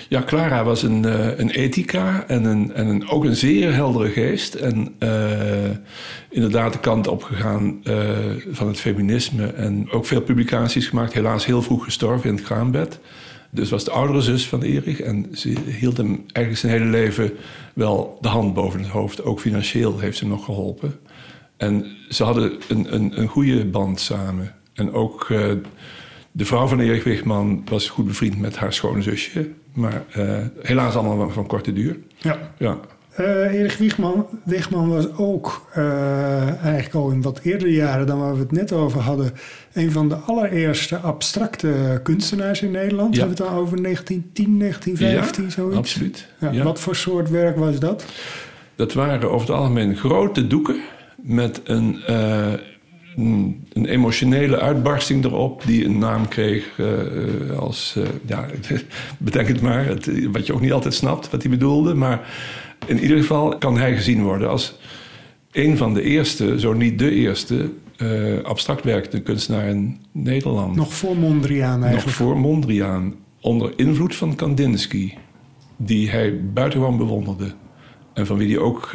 [0.09, 4.11] ja, Clara was een, uh, een ethica en, een, en een, ook een zeer heldere
[4.11, 4.55] geest.
[4.55, 5.71] En uh,
[6.29, 8.09] inderdaad de kant opgegaan uh,
[8.51, 9.47] van het feminisme.
[9.47, 11.13] En ook veel publicaties gemaakt.
[11.13, 12.99] Helaas heel vroeg gestorven in het kraambed.
[13.51, 15.01] Dus was de oudere zus van Erich.
[15.01, 17.33] En ze hield hem eigenlijk zijn hele leven
[17.75, 19.25] wel de hand boven het hoofd.
[19.25, 20.95] Ook financieel heeft ze nog geholpen.
[21.57, 24.55] En ze hadden een, een, een goede band samen.
[24.75, 25.29] En ook
[26.33, 29.49] De vrouw van Erich Wichman was goed bevriend met haar schoonzusje.
[29.73, 31.97] Maar uh, helaas allemaal van korte duur.
[32.17, 32.39] Ja.
[32.59, 32.79] ja.
[33.21, 38.35] Uh, Erich Wichman, Wichman was ook uh, eigenlijk al in wat eerdere jaren dan waar
[38.35, 39.33] we het net over hadden,
[39.73, 43.15] een van de allereerste abstracte kunstenaars in Nederland.
[43.15, 43.21] Ja.
[43.21, 45.77] Hebben we het dan over 1910, 1915, ja, zoiets?
[45.77, 46.27] Absoluut.
[46.39, 46.63] Ja.
[46.63, 48.05] Wat voor soort werk was dat?
[48.77, 50.77] Dat waren over het algemeen grote doeken
[51.17, 52.03] met een,
[53.17, 58.47] een, een, emotionele uitbarsting erop, die een naam kreeg uh, als, uh, ja,
[59.19, 61.95] bedenk het maar, het, wat je ook niet altijd snapt, wat hij bedoelde.
[61.95, 62.29] Maar
[62.87, 64.79] in ieder geval kan hij gezien worden als
[65.53, 67.71] een van de eerste, zo niet de eerste,
[68.43, 70.77] abstract werkende kunstenaar in Nederland.
[70.77, 72.05] Nog voor Mondriaan eigenlijk?
[72.05, 75.13] Nog voor Mondriaan, onder invloed van Kandinsky,
[75.77, 77.53] die hij buitengewoon bewonderde.
[78.15, 78.91] En van wie hij ook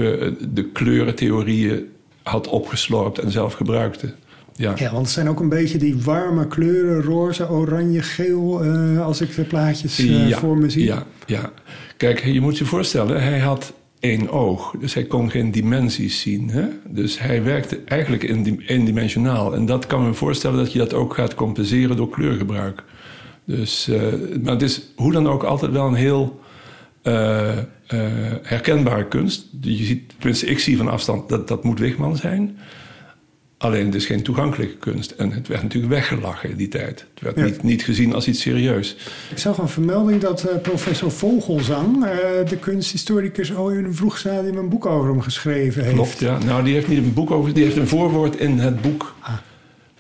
[0.54, 1.86] de kleurentheorieën
[2.29, 4.13] had opgeslorpt en zelf gebruikte.
[4.55, 4.73] Ja.
[4.75, 9.21] ja, want het zijn ook een beetje die warme kleuren, roze, oranje, geel, uh, als
[9.21, 10.83] ik de plaatjes uh, ja, voor me zie.
[10.83, 11.51] Ja, ja.
[11.97, 16.49] Kijk, je moet je voorstellen, hij had één oog, dus hij kon geen dimensies zien.
[16.49, 16.63] Hè?
[16.88, 18.23] Dus hij werkte eigenlijk
[18.67, 19.55] eendimensionaal.
[19.55, 22.83] En dat kan me voorstellen dat je dat ook gaat compenseren door kleurgebruik.
[23.45, 24.01] Dus, uh,
[24.43, 26.39] maar het is hoe dan ook altijd wel een heel
[27.93, 28.01] uh,
[28.41, 29.47] herkenbare kunst.
[29.61, 32.57] Je ziet, tenminste, ik zie van afstand dat dat moet Wigman zijn.
[33.57, 35.11] Alleen het is geen toegankelijke kunst.
[35.11, 37.05] En het werd natuurlijk weggelachen in die tijd.
[37.13, 37.43] Het werd ja.
[37.43, 38.95] niet, niet gezien als iets serieus.
[39.31, 42.09] Ik zag een vermelding dat uh, professor Vogelzang, uh,
[42.49, 45.95] de kunsthistoricus, al in een vroeg stadium een boek over hem geschreven heeft.
[45.95, 46.37] Klopt, ja.
[46.37, 49.33] Nou, die heeft niet een boek over, die heeft een voorwoord in het boek ah.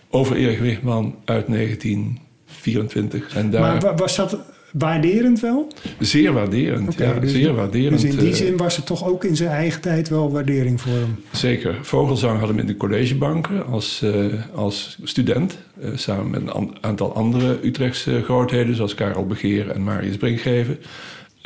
[0.09, 3.35] over Erich Wigman uit 1924.
[3.35, 3.61] En daar...
[3.61, 4.37] Maar was dat
[4.77, 5.67] waarderend wel?
[5.99, 7.19] Zeer waarderend, okay, ja.
[7.19, 8.01] Dus, zeer waarderend.
[8.01, 10.91] Dus in die zin was er toch ook in zijn eigen tijd wel waardering voor
[10.91, 11.23] hem?
[11.31, 11.77] Zeker.
[11.81, 15.57] Vogelzang had hem in de collegebanken als, uh, als student.
[15.83, 18.75] Uh, samen met een aantal andere Utrechtse grootheden...
[18.75, 20.79] zoals Karel Begeer en Marius Brinkgeven.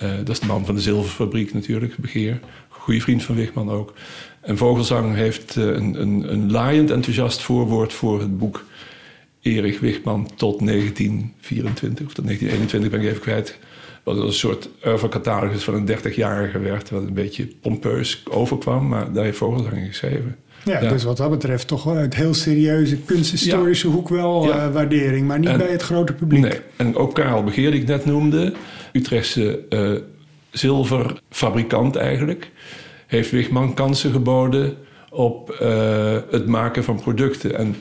[0.04, 2.39] Uh, dat is de man van de zilverfabriek natuurlijk, Begeer.
[2.70, 3.94] Goede vriend van Wigman ook.
[4.42, 8.65] En Vogelzang heeft een, een, een laaiend enthousiast voorwoord voor het boek...
[9.41, 13.58] Erich Wichman tot 1924 of tot 1921 ben ik even kwijt.
[14.04, 19.23] Wat een soort oeuvrecatalogus van een 30-jarige werd, wat een beetje pompeus overkwam, maar daar
[19.23, 20.36] heeft Vogelzang geschreven.
[20.63, 23.93] Ja, ja, dus wat dat betreft toch wel uit heel serieuze kunsthistorische ja.
[23.93, 24.67] hoek wel ja.
[24.67, 26.41] uh, waardering, maar niet en, bij het grote publiek.
[26.41, 28.54] Nee, en ook Karel Begeer, die ik net noemde,
[28.93, 29.91] Utrechtse uh,
[30.52, 32.52] zilverfabrikant eigenlijk,
[33.08, 34.78] heeft Wichman kansen geboden
[35.10, 37.58] op uh, het maken van producten.
[37.58, 37.75] En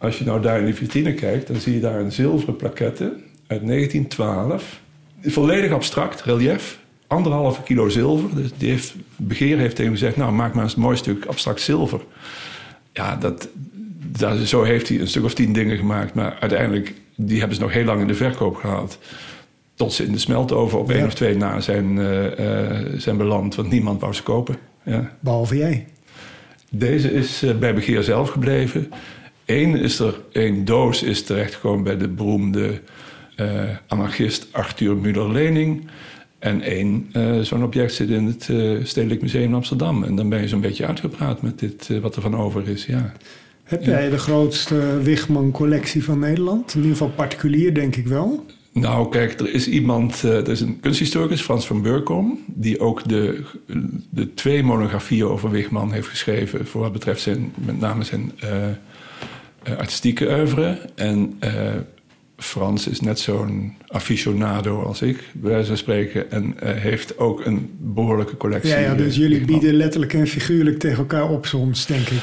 [0.00, 3.04] als je nou daar in die vitrine kijkt, dan zie je daar een zilveren plaquette
[3.46, 4.80] uit 1912.
[5.22, 6.78] Volledig abstract, relief.
[7.06, 8.34] Anderhalve kilo zilver.
[8.34, 10.16] Dus die heeft, Begeer heeft tegen hem gezegd...
[10.16, 12.00] nou, maak maar eens een mooi stuk abstract zilver.
[12.92, 13.48] Ja, dat,
[14.18, 16.14] dat, zo heeft hij een stuk of tien dingen gemaakt.
[16.14, 18.98] Maar uiteindelijk, die hebben ze nog heel lang in de verkoop gehaald.
[19.74, 20.94] Tot ze in de smeltoven op ja.
[20.94, 23.54] één of twee na zijn, uh, uh, zijn beland.
[23.54, 24.56] Want niemand wou ze kopen.
[24.82, 25.12] Ja.
[25.20, 25.86] Behalve jij.
[26.68, 28.90] Deze is uh, bij Begeer zelf gebleven.
[29.50, 32.80] Eén is er, één doos is terechtgekomen bij de beroemde
[33.36, 35.88] uh, anarchist Arthur Müller-Lening.
[36.38, 40.04] En één uh, zo'n object zit in het uh, Stedelijk Museum in Amsterdam.
[40.04, 43.12] En dan ben je zo'n beetje uitgepraat met dit, wat er van over is, ja.
[43.64, 46.74] Heb jij de grootste Wigman-collectie van Nederland?
[46.74, 48.46] In ieder geval particulier, denk ik wel.
[48.72, 53.42] Nou, kijk, er is iemand, er is een kunsthistoricus, Frans van Burkom, die ook de,
[54.10, 58.32] de twee monografieën over Wigman heeft geschreven, voor wat betreft zijn, met name zijn
[59.78, 60.78] artistieke oeuvre.
[60.94, 61.50] En uh,
[62.40, 66.30] Frans is net zo'n aficionado als ik, bij wijze van spreken.
[66.30, 68.70] En uh, heeft ook een behoorlijke collectie.
[68.70, 72.22] Ja, ja dus jullie bieden letterlijk en figuurlijk tegen elkaar op soms, denk ik.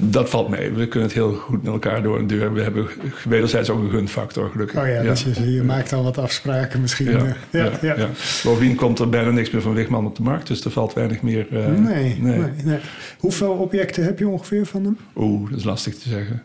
[0.00, 0.70] dat valt mee.
[0.70, 2.52] We kunnen het heel goed met elkaar door een deur.
[2.52, 2.86] We hebben
[3.28, 4.80] wederzijds ook een gunfactor, gelukkig.
[4.80, 5.02] Oh ja, ja.
[5.02, 7.10] dus je, je, maakt al wat afspraken misschien.
[7.10, 8.08] Ja, ja, ja, ja.
[8.44, 10.46] Bovendien komt er bijna niks meer van Wigman op de markt.
[10.46, 11.46] Dus er valt weinig meer...
[11.50, 12.18] Nee, nee.
[12.20, 12.78] nee, nee.
[13.18, 14.96] Hoeveel objecten heb je ongeveer van hem?
[15.16, 16.42] Oeh, dat is lastig te zeggen.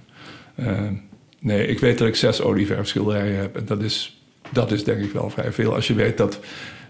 [1.40, 3.56] Nee, ik weet dat ik zes olieverfschilderijen heb.
[3.56, 5.76] En dat is, dat is denk ik wel vrij veel.
[5.76, 6.40] Als je weet dat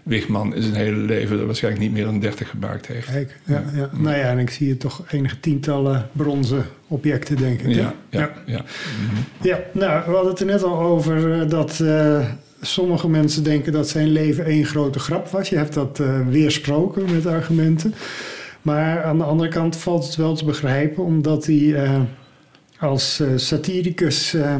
[0.02, 3.10] Wigman in zijn hele leven er waarschijnlijk niet meer dan 30 gemaakt heeft.
[3.10, 3.78] Kijk, ja, ja.
[3.78, 3.90] ja.
[3.92, 7.74] Nou ja, en ik zie hier toch enige tientallen bronzen objecten, denk ik.
[7.74, 8.30] Ja, ja, ja.
[8.46, 8.64] Ja,
[9.00, 9.24] mm-hmm.
[9.40, 12.26] ja nou, we hadden het er net al over dat uh,
[12.60, 15.48] sommige mensen denken dat zijn leven één grote grap was.
[15.48, 17.94] Je hebt dat uh, weersproken met argumenten.
[18.62, 21.56] Maar aan de andere kant valt het wel te begrijpen, omdat hij...
[21.56, 22.00] Uh,
[22.80, 24.54] als uh, satiricus uh,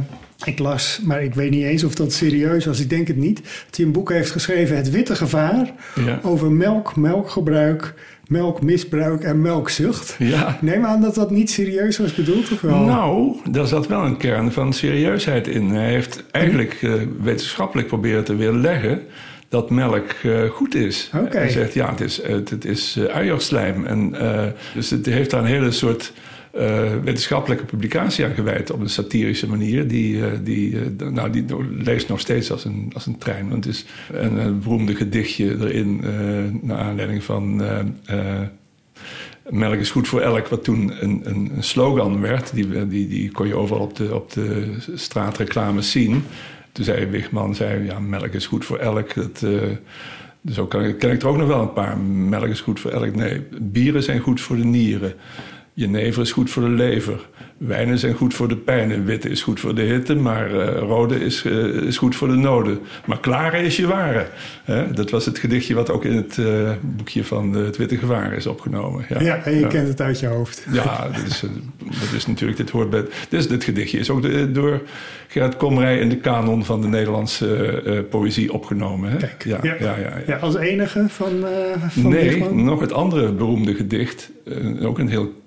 [0.44, 2.80] ik las, maar ik weet niet eens of dat serieus was.
[2.80, 3.36] Ik denk het niet.
[3.36, 5.72] Dat hij een boek heeft geschreven, Het Witte Gevaar.
[6.04, 6.20] Ja.
[6.22, 7.94] Over melk, melkgebruik,
[8.26, 10.16] melkmisbruik en melkzucht.
[10.18, 10.48] Ja.
[10.48, 12.78] Ik neem aan dat dat niet serieus was bedoeld, of wel?
[12.78, 15.70] Nou, daar zat wel een kern van serieusheid in.
[15.70, 19.02] Hij heeft eigenlijk eh, wetenschappelijk proberen te weerleggen
[19.50, 21.10] dat melk eh, goed is.
[21.28, 23.86] Hij zegt, ja, het is, het, het is eh, uierslijm.
[23.86, 26.12] En, eh, dus het heeft daar een hele soort
[26.50, 28.70] eh, wetenschappelijke publicatie aan gewijd...
[28.70, 29.88] op een satirische manier.
[29.88, 33.48] Die, eh, die, eh, nou, die leest nog steeds als een, als een trein.
[33.48, 36.00] Want het is een, een beroemde gedichtje erin...
[36.62, 37.62] naar aanleiding van...
[39.48, 42.54] Melk is goed voor elk, wat toen een, een, slogan werd.
[42.54, 46.22] Die, die, die kon je overal op de, op de straatreclames zien.
[46.72, 49.14] Toen zei Wigman, zei, ja, melk is goed voor elk.
[49.14, 49.44] Dat,
[50.58, 51.98] ook ken, ken ik er ook nog wel een paar.
[51.98, 53.14] Melk is goed voor elk.
[53.14, 55.14] Nee, bieren zijn goed voor de nieren.
[55.74, 57.28] Jenever is goed voor de lever.
[57.56, 58.90] Wijnen zijn goed voor de pijn.
[58.92, 62.28] En witte is goed voor de hitte, maar eh, rode is, eh, is goed voor
[62.28, 62.78] de noden.
[63.06, 64.26] Maar klare is je ware.
[64.64, 64.90] Hè?
[64.90, 68.46] Dat was het gedichtje wat ook in het eh, boekje van Het Witte Gevaar is
[68.46, 69.04] opgenomen.
[69.18, 70.66] Ja, en je kent het uit je hoofd.
[70.72, 71.40] Ja, dat is,
[71.84, 73.04] dat is natuurlijk, dit hoort bij.
[73.28, 74.80] Dus dit gedichtje is ook de- door
[75.28, 79.10] Gerard Komrij in de kanon van de Nederlandse poëzie opgenomen.
[79.10, 79.16] Hè?
[79.16, 79.74] Kijk, ja, ja.
[79.80, 81.44] Ja, ja, Ja, als enige van,
[81.88, 84.30] van nee, nog het andere beroemde gedicht,
[84.82, 85.38] ook een heel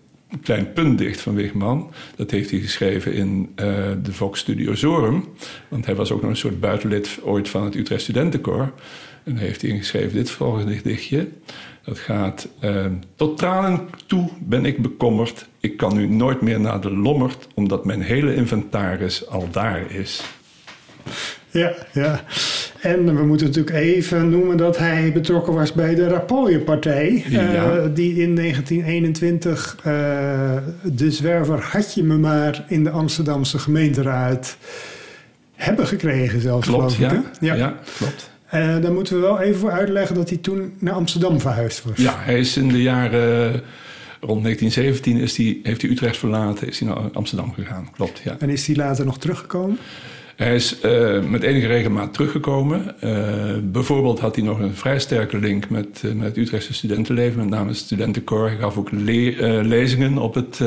[0.42, 1.92] klein puntdicht van Wigman.
[2.16, 3.66] Dat heeft hij geschreven in eh,
[4.04, 5.26] de Vox Studio Zorum.
[5.68, 8.72] Want hij was ook nog een soort buitenlid ooit van het Utrecht Studentenkoor.
[9.24, 11.28] En heeft hij ingeschreven dit volgende gedichtje.
[11.86, 12.48] Dat gaat...
[12.60, 15.48] eh, Tot tranen toe ben ik bekommerd.
[15.60, 17.48] Ik kan nu nooit meer naar de lommerd...
[17.54, 20.24] omdat mijn hele inventaris al daar is.
[21.54, 22.24] Ja, ja.
[22.82, 27.24] En we moeten natuurlijk even noemen dat hij betrokken was bij de Rapooienpartij.
[27.28, 27.40] Ja.
[27.40, 29.94] eh, die in 1921 eh,
[30.84, 34.58] de zwerver Had je me maar in de Amsterdamse gemeenteraad
[35.56, 36.68] hebben gekregen zelfs.
[36.68, 37.32] Klopt, geloof ik, ja?
[37.40, 37.80] Ja, ja.
[37.98, 38.32] klopt.
[38.46, 41.98] Eh, dan moeten we wel even voor uitleggen dat hij toen naar Amsterdam verhuisd was.
[41.98, 43.62] Ja, hij is in de jaren...
[44.26, 47.90] Rond 1917 is heeft hij Utrecht verlaten, is hij naar Amsterdam gegaan.
[47.96, 48.36] Klopt, ja.
[48.40, 49.78] En is hij later nog teruggekomen?
[50.36, 53.02] Hij is eh, met enige regelmaat teruggekomen.
[53.02, 57.40] Eh, bijvoorbeeld had hij nog een vrij sterke link met, eh, met het Utrechtse studentenleven,
[57.40, 58.48] met name het studentenkoor.
[58.48, 60.62] Hij gaf ook le- lezingen op het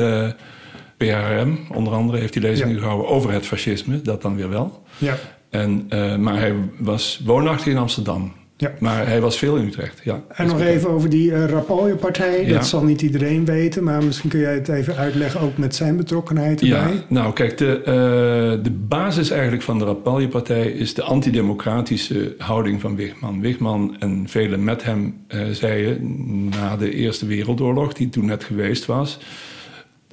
[0.97, 1.57] PRM.
[1.73, 2.79] Onder andere heeft hij lezingen Ja.
[2.79, 4.83] gehouden over het fascisme, dat dan weer wel.
[4.97, 5.15] Ja.
[5.49, 5.85] En,
[6.19, 8.33] maar hij was woonachtig in Amsterdam.
[8.59, 8.71] Ja.
[8.79, 10.23] Maar hij was veel in Utrecht, ja.
[10.27, 12.45] En nog even over die uh, Rapooienpartij.
[12.45, 12.53] Ja.
[12.53, 15.97] Dat zal niet iedereen weten, maar misschien kun jij het even uitleggen, ook met zijn
[15.97, 16.93] betrokkenheid erbij.
[16.93, 22.81] Ja, nou kijk, de, eh, de basis eigenlijk van de Rapalje-partij is de antidemocratische houding
[22.81, 23.41] van Wigman.
[23.41, 28.85] Wigman en velen met hem eh, zeiden na de Eerste Wereldoorlog, die toen net geweest
[28.85, 29.19] was,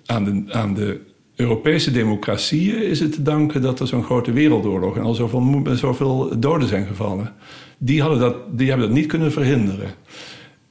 [0.06, 1.00] aan de, aan de
[1.36, 6.38] Europese democratieën is het te danken dat er zo'n grote wereldoorlog en al zoveel, zoveel
[6.38, 7.32] doden zijn gevallen.
[7.78, 9.94] Die, hadden dat, die hebben dat niet kunnen verhinderen.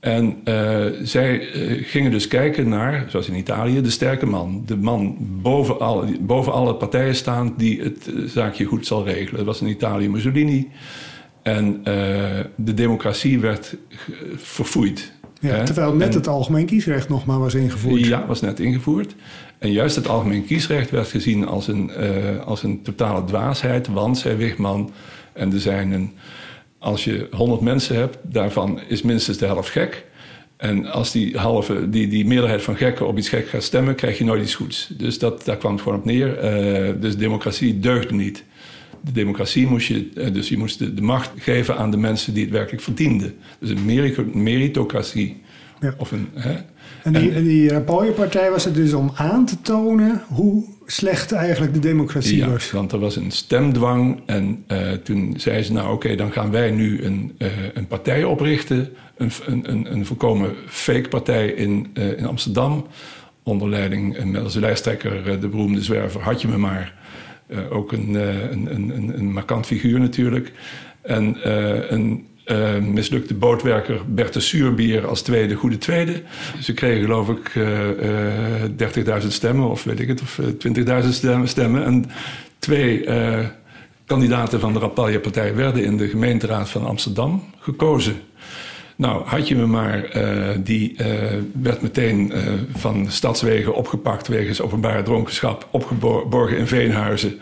[0.04, 4.64] En eh, zij eh, gingen dus kijken naar, zoals in Italië, de sterke man.
[4.66, 9.38] De man boven alle, boven alle partijen staand die het eh, zaakje goed zal regelen.
[9.38, 10.70] Dat was in Italië Mussolini.
[11.42, 11.84] En
[12.56, 13.76] de democratie werd
[14.36, 15.12] verfoeid.
[15.44, 18.06] Ja, terwijl net En- het algemeen kiesrecht nog maar was ingevoerd.
[18.06, 19.16] ja, was net ingevoerd.
[19.58, 23.88] En juist het algemeen kiesrecht werd gezien als een, eh, als een totale dwaasheid.
[23.88, 24.92] Want, zei Wigman,
[25.34, 26.12] en er zijn een,
[26.80, 30.06] als je 100 mensen hebt, daarvan is minstens de helft gek.
[30.58, 34.18] En als die, halve, die, die meerderheid van gekken op iets gek gaat stemmen, krijg
[34.18, 34.88] je nooit iets goeds.
[34.98, 36.38] Dus dat, daar kwam het gewoon op neer.
[36.38, 38.44] Eh, dus democratie deugde niet.
[39.06, 42.34] De democratie moest je, eh, dus je moest de, de macht geven aan de mensen
[42.34, 43.34] die het werkelijk verdienden.
[43.60, 45.42] Dus een meri- meritocratie.
[45.80, 45.94] Ja.
[45.98, 46.56] Of een, hè?
[47.04, 51.74] En die, en die Rapooienpartij was er dus om aan te tonen hoe slecht eigenlijk
[51.74, 52.72] de democratie Ja, was.
[52.72, 54.22] want er was een stemdwang.
[54.26, 58.24] En eh, toen zei ze, nou oké, dan gaan wij nu een, eh, een partij
[58.24, 58.90] oprichten.
[59.18, 62.86] Een, een, een, een volkomen fake partij in, eh, in Amsterdam.
[63.44, 66.94] Onder leiding, en met als lijsttrekker eh, de beroemde zwerver Had je me maar.
[67.54, 70.52] Eh, ook een, eh, een, een, een, een markant figuur natuurlijk.
[71.02, 72.26] En eh, een
[72.94, 76.22] mislukte bootwerker Bertus Suurbier als tweede, goede tweede.
[76.62, 81.10] Ze kregen geloof ik eh, eh, 30.000 stemmen of weet ik het, of eh, 20.000
[81.44, 81.84] stemmen-.
[81.86, 82.06] En
[82.60, 83.08] twee
[84.06, 88.16] kandidaten van de Rapalje-partij werden in de gemeenteraad van Amsterdam gekozen.
[88.96, 91.08] Nou, had je me maar, eh, die eh,
[91.62, 92.42] werd meteen eh,
[92.76, 97.40] van stadswegen opgepakt wegens openbare dronkenschap, opgeborgen in Veenhuizen.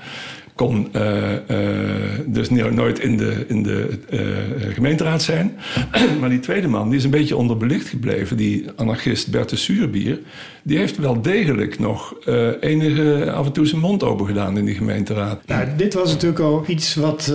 [0.61, 5.57] Kon eh, eh, dus nooit in de, in de uh, gemeenteraad zijn.
[6.19, 8.37] maar die tweede man, die is een beetje onderbelicht gebleven.
[8.37, 10.19] Die anarchist Bertus Suurbier.
[10.63, 14.65] Die heeft wel degelijk nog uh, enige af en toe zijn mond open gedaan in
[14.65, 15.47] die gemeenteraad.
[15.47, 17.33] Nou, dit was natuurlijk al iets wat,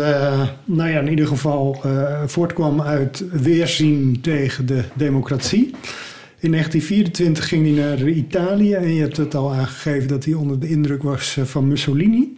[0.64, 1.82] nou ja, in ieder geval
[2.26, 5.70] voortkwam uit weerzien tegen de democratie.
[6.38, 10.60] In 1924 ging hij naar Italië en je hebt het al aangegeven dat hij onder
[10.60, 12.36] de indruk was van Mussolini.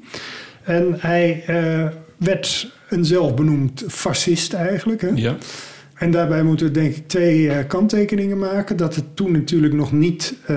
[0.68, 5.00] En hij uh, werd een zelfbenoemd fascist eigenlijk.
[5.00, 5.10] Hè?
[5.14, 5.36] Ja.
[5.94, 8.76] En daarbij moeten we denk ik twee uh, kanttekeningen maken.
[8.76, 10.48] Dat het toen natuurlijk nog niet uh,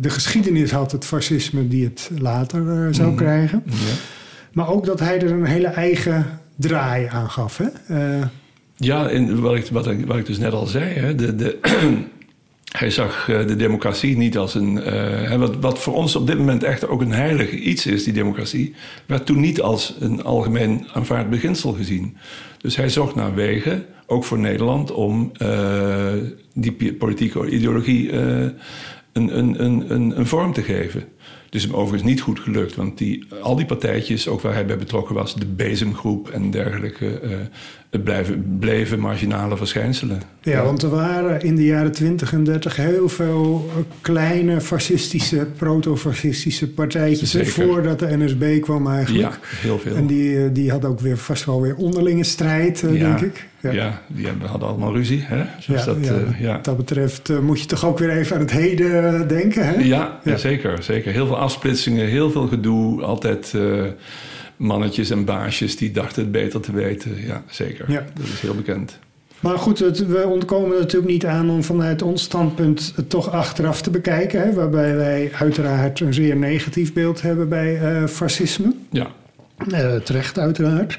[0.00, 3.16] de geschiedenis had, het fascisme, die het later zou mm.
[3.16, 3.62] krijgen.
[3.64, 3.74] Ja.
[4.52, 6.26] Maar ook dat hij er een hele eigen
[6.56, 7.58] draai aan gaf.
[7.58, 7.68] Hè?
[8.76, 11.58] ja, en wat ik, wat, ik, wat ik dus net al zei, hè, de, de
[12.78, 14.76] Hij zag eh, de democratie niet als een.
[14.76, 18.12] Uh, wat, wat, voor ons op dit moment echt ook een heilig iets is, die
[18.12, 18.74] democratie,
[19.06, 22.16] werd toen niet als een algemeen aanvaard beginsel gezien.
[22.58, 26.12] Dus hij zocht naar wegen, ook voor Nederland, om uh,
[26.54, 28.58] die politieke ideologie een,
[29.12, 31.00] een, een, een vorm te geven.
[31.44, 34.66] Het is hem overigens niet goed gelukt, want die, al die partijtjes, ook waar hij
[34.66, 37.20] bij betrokken was, de bezemgroep en dergelijke,
[37.94, 40.22] het blijven, bleven marginale verschijnselen.
[40.42, 43.70] Ja, want er waren in de jaren 20 en 30 heel veel
[44.00, 47.30] kleine fascistische, proto-fascistische partijtjes.
[47.30, 47.50] Zeker.
[47.50, 49.32] Voordat de NSB kwam eigenlijk.
[49.32, 49.96] Ja, heel veel.
[49.96, 53.20] En die, eh, die had ook weer vast wel weer onderlinge strijd, eh, ja, denk
[53.20, 53.46] ik.
[53.60, 53.72] Ja.
[53.72, 55.24] ja, die hadden allemaal ruzie.
[55.26, 55.44] Hè?
[55.56, 56.52] Dus ja, dat, ja, uh, ja.
[56.52, 59.66] Wat dat betreft uh, moet je toch ook weer even aan het heden denken.
[59.66, 59.74] Hè?
[59.74, 60.36] Ja, ja.
[60.36, 61.12] zeker, zeker.
[61.12, 63.02] Heel veel afsplitsingen, heel veel gedoe.
[63.02, 63.54] Altijd
[64.56, 67.26] mannetjes en baasjes die dachten het beter te weten.
[67.26, 67.90] Ja, zeker.
[67.90, 68.04] Ja.
[68.14, 68.98] Dat is heel bekend.
[69.40, 73.82] Maar goed, het, we ontkomen natuurlijk niet aan om vanuit ons standpunt het toch achteraf
[73.82, 74.40] te bekijken.
[74.40, 78.74] Hè, waarbij wij uiteraard een zeer negatief beeld hebben bij uh, fascisme.
[78.90, 79.06] Ja.
[79.68, 80.98] Uh, terecht, uiteraard.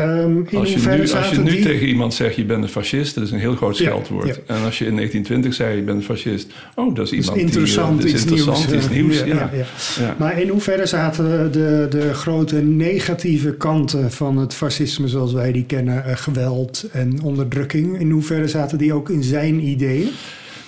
[0.00, 3.24] Um, als je nu, als je nu tegen iemand zegt je bent een fascist, dat
[3.24, 4.26] is een heel groot scheldwoord.
[4.26, 4.54] Ja, ja.
[4.54, 7.42] En als je in 1920 zei je bent een fascist, oh dat is iemand is
[7.42, 9.14] interessant, die, uh, iets interessant, nieuws.
[9.14, 15.08] Iets nieuws ja, Maar in hoeverre zaten de, de grote negatieve kanten van het fascisme
[15.08, 19.60] zoals wij die kennen, uh, geweld en onderdrukking, in hoeverre zaten die ook in zijn
[19.60, 20.08] ideeën?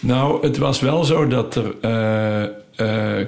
[0.01, 2.51] Nou, het was wel zo dat er uh,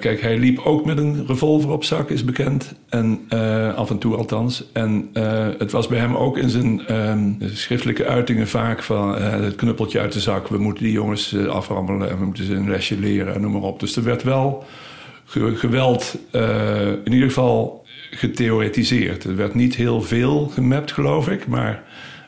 [0.00, 2.74] kijk, hij liep ook met een revolver op zak, is bekend.
[2.88, 4.64] En uh, af en toe althans.
[4.72, 9.54] En uh, het was bij hem ook in zijn um, schriftelijke uitingen vaak van het
[9.54, 10.48] knuppeltje uit de zak.
[10.48, 13.62] We moeten die jongens aframmelen en we moeten ze een lesje leren en noem maar
[13.62, 13.80] op.
[13.80, 14.64] Dus er werd wel
[15.24, 16.18] ge geweld
[17.04, 19.24] in ieder geval getheoretiseerd.
[19.24, 21.46] Er werd niet heel veel gemapt, geloof ik.
[21.46, 21.82] Maar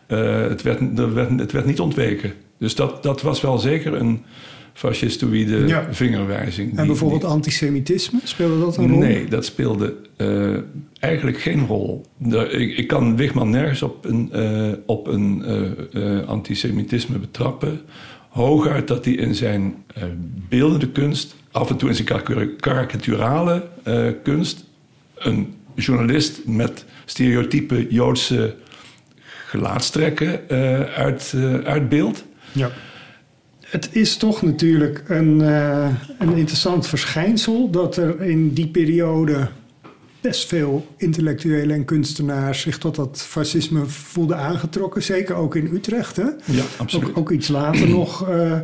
[0.06, 2.32] het, werd, er werd, het werd niet ontweken.
[2.58, 4.24] Dus dat, dat was wel zeker een
[4.72, 5.88] fascistoïde ja.
[5.90, 6.78] vingerwijzing.
[6.78, 8.98] En bijvoorbeeld antisemitisme, speelde dat een rol?
[8.98, 10.56] Nee, dat speelde uh,
[11.00, 12.06] eigenlijk geen rol.
[12.16, 15.44] De, ik, ik, kan Wigman nergens op een, uh, op een
[15.92, 17.80] uh, antisemitisme betrappen.
[18.28, 19.74] Hooguit dat hij in zijn
[20.48, 22.08] beeldende kunst, af en toe in zijn
[22.60, 23.68] karikaturale
[24.22, 24.64] kunst,
[25.14, 28.54] een journalist met stereotype Joodse
[29.46, 30.40] gelaatstrekken
[30.94, 32.24] uit, uitbeeldt.
[32.52, 32.70] Ja
[33.72, 39.48] het is toch natuurlijk een, uh, een interessant verschijnsel dat er in die periode
[40.20, 45.02] best veel intellectuelen en kunstenaars zich tot dat fascisme voelden aangetrokken.
[45.02, 46.16] Zeker ook in Utrecht.
[46.16, 46.22] Hè?
[46.44, 47.08] Ja, absoluut.
[47.08, 48.28] Ook, ook iets later nog.
[48.28, 48.58] Uh,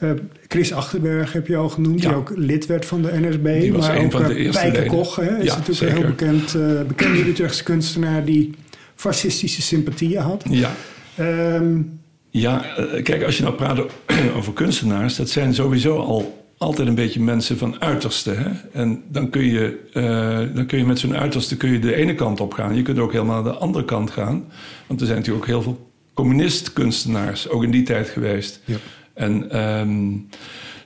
[0.00, 0.10] uh,
[0.48, 2.08] Chris Achterberg heb je al genoemd, ja.
[2.08, 3.60] die ook lid werd van de NSB.
[3.60, 4.92] Die was maar een ook van de eerste Pijke leden.
[4.92, 5.96] Koch hè, is Ja, natuurlijk zeker.
[5.96, 8.54] een heel bekend, uh, bekende Utrechtse kunstenaar die
[8.94, 10.44] fascistische sympathieën had.
[10.48, 10.74] Ja.
[11.20, 12.00] Um,
[12.30, 13.80] Ja, eh, kijk, als je nou praat
[14.38, 18.30] over kunstenaars, dat zijn sowieso al altijd een beetje mensen van uiterste.
[18.30, 18.50] Hè?
[18.72, 22.14] En dan kun je, uh, dan kun je met zo'n uiterste kun je de ene
[22.14, 22.76] kant op gaan.
[22.76, 24.44] Je kunt ook helemaal naar de andere kant gaan.
[24.86, 28.60] Want er zijn natuurlijk ook heel veel communist-kunstenaars, ook in die tijd geweest.
[28.64, 28.76] Ja.
[29.14, 30.28] En um,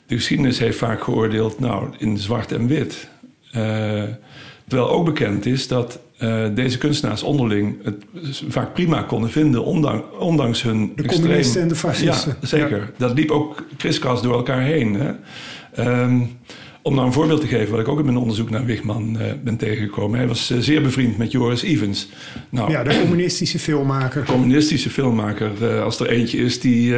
[0.07, 3.09] de geschiedenis heeft vaak geoordeeld, nou, in zwart en wit.
[3.47, 4.05] Uh,
[4.69, 8.05] terwijl ook bekend is dat uh, deze kunstenaars onderling het
[8.49, 11.21] vaak prima konden vinden, ondanks, ondanks hun de extreem...
[11.23, 12.37] communisten en de fascisten.
[12.41, 12.79] Ja, zeker.
[12.79, 12.91] Ja.
[12.97, 14.95] Dat liep ook kriskras door elkaar heen.
[14.95, 15.13] Hè?
[16.03, 16.39] Um,
[16.83, 19.27] om nou een voorbeeld te geven, wat ik ook in mijn onderzoek naar Wigman uh,
[19.43, 20.19] ben tegengekomen.
[20.19, 22.09] Hij was uh, zeer bevriend met Joris Evans.
[22.49, 24.25] Nou, ja, de communistische filmmaker.
[24.33, 25.51] Communistische filmmaker.
[25.63, 26.95] Uh, als er eentje is die,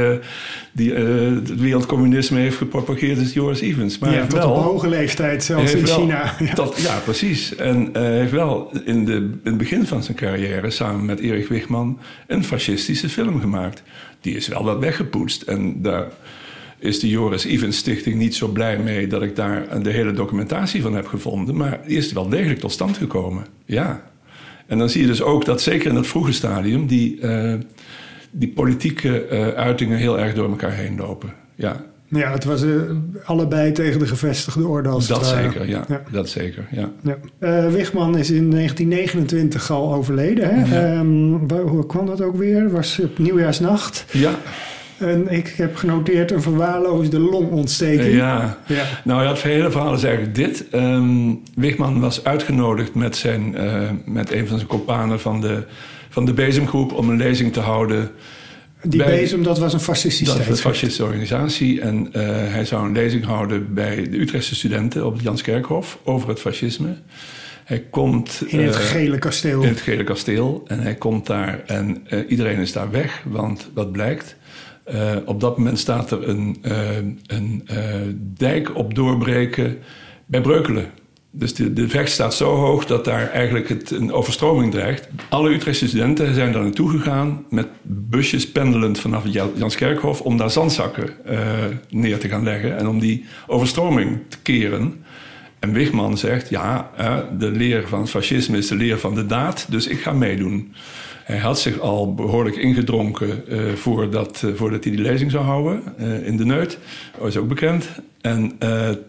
[0.73, 3.99] die het wereldcommunisme heeft gepropageerd, is Joris Evans.
[3.99, 6.35] Maar ja, heeft tot wel, op hoge leeftijd, zelfs in wel, China.
[6.39, 6.55] Ja.
[6.65, 7.55] Tot, ja, precies.
[7.57, 11.49] En hij heeft wel in, de, in het begin van zijn carrière samen met Erich
[11.49, 13.83] Wigman een fascistische film gemaakt.
[14.21, 16.07] Die is wel wat weggepoetst en daar
[16.85, 20.83] is de Joris Evans Stichting niet zo blij mee dat ik daar de hele documentatie
[20.83, 21.57] van heb gevonden.
[21.57, 23.47] Maar die is wel degelijk tot stand gekomen.
[23.65, 24.03] Ja.
[24.67, 27.55] En dan zie je dus ook dat zeker in het vroege stadium die, uh,
[28.31, 31.33] die politieke uh, uitingen heel erg door elkaar heen lopen.
[31.55, 31.85] Ja.
[32.09, 32.83] Ja, het was uh,
[33.25, 35.85] allebei tegen de gevestigde orde als Dat het zeker, ja.
[35.89, 36.03] ja.
[36.11, 36.91] Dat zeker, ja.
[37.03, 37.71] ja.
[37.71, 40.55] Wichman is in 1929 al overleden.
[40.55, 40.77] Hè?
[40.77, 40.99] Ja.
[40.99, 42.71] Um, hoe kwam dat ook weer?
[42.71, 44.05] Was op nieuwjaarsnacht?
[44.11, 44.39] Ja.
[44.99, 48.15] En ik heb genoteerd een verwaarloosde longontsteking.
[48.15, 48.59] Ja.
[48.67, 48.85] ja.
[49.05, 50.67] Nou ja, het hele verhaal is eigenlijk dit.
[50.73, 55.65] Um, Wigman was uitgenodigd met, zijn, uh, met een van zijn kompanen van de,
[56.09, 56.93] van de Bezemgroep...
[56.93, 58.11] om een lezing te houden...
[58.83, 61.81] Die bij, Bezem, dat was een fascistische Dat was een fascistische organisatie.
[61.81, 65.99] En uh, hij zou een lezing houden bij de Utrechtse studenten op het Janskerkhof...
[66.05, 66.97] over het fascisme.
[67.65, 68.43] Hij komt...
[68.47, 69.63] In het uh, gele kasteel.
[69.63, 70.63] In het gele kasteel.
[70.67, 73.23] En hij komt daar en iedereen is daar weg.
[73.25, 74.37] Want wat blijkt...
[74.93, 77.77] Uh, op dat moment staat er een, uh, een uh,
[78.19, 79.79] dijk op doorbreken
[80.27, 80.91] bij Breukelen.
[81.31, 85.09] Dus de, de vecht staat zo hoog dat daar eigenlijk het, een overstroming dreigt.
[85.29, 89.25] Alle Utrechtse studenten zijn daar naartoe gegaan met busjes pendelend vanaf
[89.55, 91.11] Janskerkhof om daar zandzakken
[91.91, 95.05] neer te gaan leggen en om die overstroming te keren.
[95.59, 96.91] En Wigman zegt: Ja,
[97.39, 100.73] de leer van fascisme is de leer van de daad, dus ik ga meedoen.
[101.25, 105.83] Hij had zich al behoorlijk ingedronken uh, voordat, uh, voordat hij die lezing zou houden
[106.01, 106.79] uh, in de Neut.
[107.19, 107.89] Dat is ook bekend.
[108.21, 108.59] En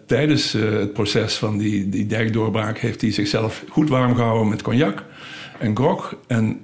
[0.05, 5.03] tijdens het proces van die, die dijkdoorbraak heeft hij zichzelf goed warm gehouden met cognac
[5.59, 6.15] en grog.
[6.27, 6.59] En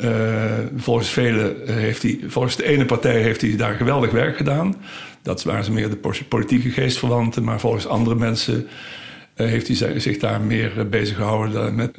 [0.75, 4.75] volgens velen heeft hij, volgens de ene partij heeft hij daar geweldig werk gedaan.
[5.21, 8.67] Dat waren ze meer de politieke geestverwanten, maar volgens andere mensen
[9.33, 11.97] heeft hij zich daar meer bezig gehouden met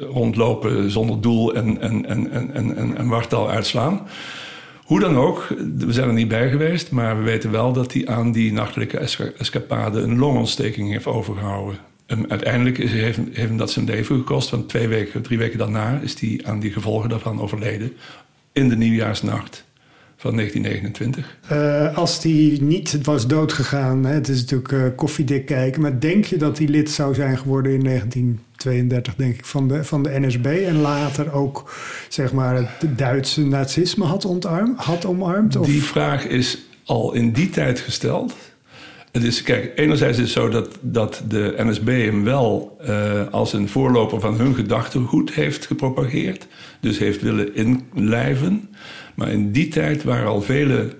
[0.00, 4.06] rondlopen zonder doel en, en, en, en, en, en wartaal uitslaan.
[4.84, 8.06] Hoe dan ook, we zijn er niet bij geweest, maar we weten wel dat hij
[8.06, 8.98] aan die nachtelijke
[9.38, 11.78] escapade een longontsteking heeft overgehouden.
[12.06, 16.00] En uiteindelijk heeft, heeft hem dat zijn leven gekost, want twee weken, drie weken daarna
[16.02, 17.92] is hij aan die gevolgen daarvan overleden.
[18.52, 19.64] In de nieuwjaarsnacht
[20.20, 21.38] van 1929.
[21.52, 26.24] Uh, als die niet was doodgegaan, hè, het is natuurlijk uh, koffiedik kijken, maar denk
[26.24, 30.20] je dat hij lid zou zijn geworden in 1932, denk ik, van de, van de
[30.20, 31.74] NSB en later ook
[32.08, 35.56] zeg maar het Duitse nazisme had, ontarmd, had omarmd?
[35.56, 35.66] Of?
[35.66, 38.34] Die vraag is al in die tijd gesteld.
[39.12, 43.52] Het is, kijk, enerzijds is het zo dat, dat de NSB hem wel uh, als
[43.52, 46.46] een voorloper van hun gedachtegoed heeft gepropageerd.
[46.80, 48.68] Dus heeft willen inlijven.
[49.18, 50.96] Maar in die tijd waren al vele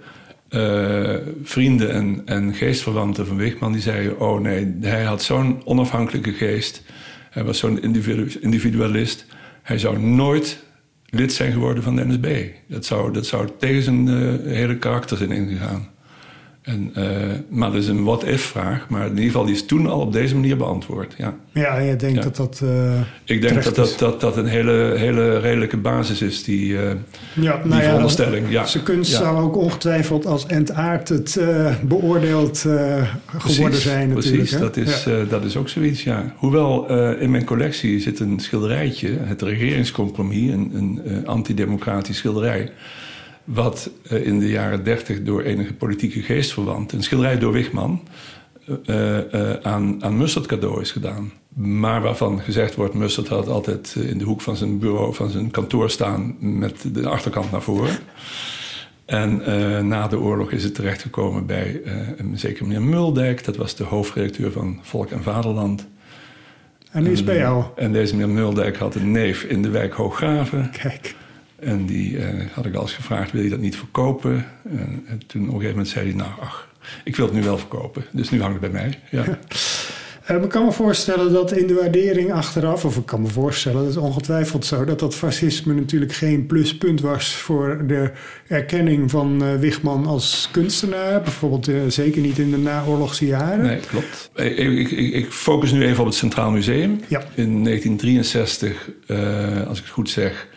[0.50, 6.32] uh, vrienden en, en geestverwanten van Wigman die zeiden: Oh nee, hij had zo'n onafhankelijke
[6.32, 6.82] geest.
[7.30, 7.82] Hij was zo'n
[8.40, 9.26] individualist.
[9.62, 10.62] Hij zou nooit
[11.06, 12.46] lid zijn geworden van de NSB.
[12.66, 15.88] Dat zou, dat zou tegen zijn uh, hele karakter zijn ingegaan.
[16.68, 17.04] En, uh,
[17.48, 18.88] maar dat is een what-if-vraag.
[18.88, 21.14] Maar in ieder geval, die is toen al op deze manier beantwoord.
[21.18, 22.22] Ja, ja je denkt ja.
[22.22, 22.60] dat dat.
[22.64, 26.80] Uh, Ik denk dat dat, dat dat een hele, hele redelijke basis is, die, uh,
[27.34, 28.50] ja, die nou veronderstelling.
[28.50, 31.38] Ja, zijn kunst zou ook ongetwijfeld als entaardend
[31.82, 32.66] beoordeeld
[33.38, 34.36] geworden zijn, natuurlijk.
[34.36, 36.34] Precies, dat is, dat is ook zoiets, ja.
[36.36, 36.88] Hoewel
[37.18, 40.72] in mijn collectie zit een schilderijtje, het regeringscompromis, een,
[41.04, 42.70] een antidemocratisch schilderij
[43.48, 48.00] wat uh, in de jaren dertig door enige politieke geestverwant, een schilderij door Wigman,
[48.86, 51.32] uh, uh, aan, aan Mustard cadeau is gedaan.
[51.54, 55.50] Maar waarvan gezegd wordt, Mustard had altijd in de hoek van zijn bureau, van zijn
[55.50, 57.98] kantoor staan met de achterkant naar voren.
[59.04, 59.42] En
[59.88, 61.80] na de oorlog is het terechtgekomen bij
[62.16, 63.44] een zeker meneer Muldijk.
[63.44, 65.86] Dat was de hoofdredacteur van Volk en Vaderland.
[66.90, 67.64] En die is bij jou?
[67.76, 70.70] En deze meneer Muldijk had een neef in de wijk Hooggraven.
[70.70, 71.14] Kijk.
[71.60, 74.46] En die uh, had ik al eens gevraagd, wil je dat niet verkopen?
[74.72, 76.68] Uh, en toen op een gegeven moment zei hij, nou ach,
[77.04, 78.04] ik wil het nu wel verkopen.
[78.10, 79.38] Dus nu hangt het bij mij, ja.
[80.30, 83.82] Uh, ik kan me voorstellen dat in de waardering achteraf, of ik kan me voorstellen,
[83.82, 88.10] dat is ongetwijfeld zo, dat dat fascisme natuurlijk geen pluspunt was voor de
[88.48, 91.22] erkenning van Wigman als kunstenaar.
[91.22, 93.66] Bijvoorbeeld zeker niet in de naoorlogse jaren.
[93.66, 94.30] Nee, klopt.
[94.34, 97.00] Ik, ik, ik, focus nu even op het Centraal Museum.
[97.06, 97.20] Ja.
[97.34, 98.90] In 1963,
[99.68, 100.48] als ik het goed zeg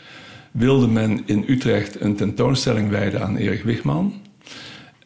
[0.52, 4.14] wilde men in Utrecht een tentoonstelling wijden aan Erik Wigman.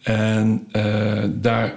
[0.01, 1.73] En uh, daar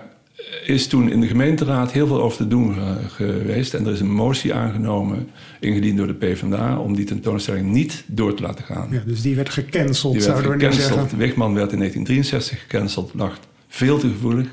[0.64, 2.76] is toen in de gemeenteraad heel veel over te doen
[3.08, 3.74] geweest.
[3.74, 5.28] En er is een motie aangenomen,
[5.60, 8.88] ingediend door de PvdA, om die tentoonstelling niet door te laten gaan.
[8.90, 11.10] Ja, dus die werd gecanceld, die werd zouden gecanceld.
[11.10, 13.38] Wigman werd in 1963 gecanceld, lag
[13.68, 14.46] veel te gevoelig.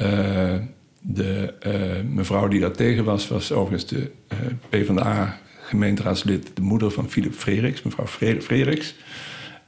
[0.00, 0.06] Uh,
[1.00, 4.10] de uh, mevrouw die daar tegen was, was overigens de
[4.68, 5.38] PvdA
[5.70, 8.06] gemeenteraadslid, de moeder van Philip Frederiks, mevrouw
[8.40, 8.94] Frederiks.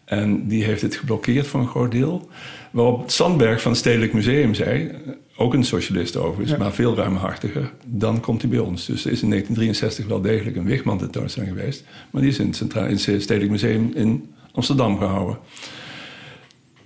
[0.05, 2.29] En die heeft het geblokkeerd voor een groot deel.
[2.71, 4.91] Waarop Sandberg van het Stedelijk Museum zei,
[5.37, 6.57] ook een socialist overigens, Ja.
[6.57, 8.87] maar veel ruimhartiger, dan komt hij bij ons.
[8.87, 11.85] Dus er is in 1963 wel degelijk een Wigman tentoonstelling geweest.
[12.11, 15.37] Maar die is in het, Centraal, in het Stedelijk Museum in Amsterdam gehouden.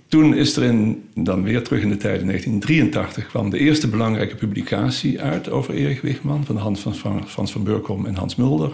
[0.07, 3.87] Toen is er in, dan weer terug in de tijd, in 1983, kwam de eerste
[3.87, 8.35] belangrijke publicatie uit over Erich Wigman van de hand van Fran- Frans van en Hans
[8.35, 8.71] Mulder.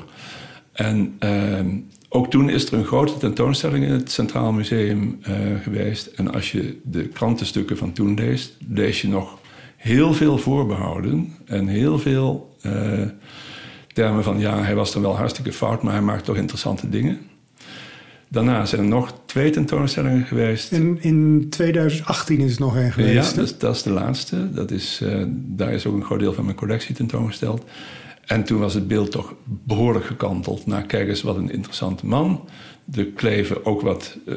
[0.72, 1.70] En ehm,
[2.10, 6.06] ook toen is er een grote tentoonstelling in het Centraal Museum eh, geweest.
[6.06, 9.38] En als je de krantenstukken van toen leest, lees je nog
[9.76, 13.02] heel veel voorbehouden en heel veel eh,
[13.94, 17.20] termen van ja, hij was dan wel hartstikke fout, maar hij maakt toch interessante dingen.
[18.34, 20.72] Daarna zijn er nog twee tentoonstellingen geweest.
[20.72, 23.30] En in 2018 is het nog een geweest.
[23.30, 24.54] Ja, dat is, dat is de laatste.
[24.54, 27.64] Dat is, eh, daar is ook een groot deel van mijn collectie tentoongesteld.
[28.26, 30.84] En toen was het beeld toch behoorlijk gekanteld naar...
[30.84, 32.48] kijk eens wat een interessante man.
[32.94, 34.36] Er kleven ook wat eh,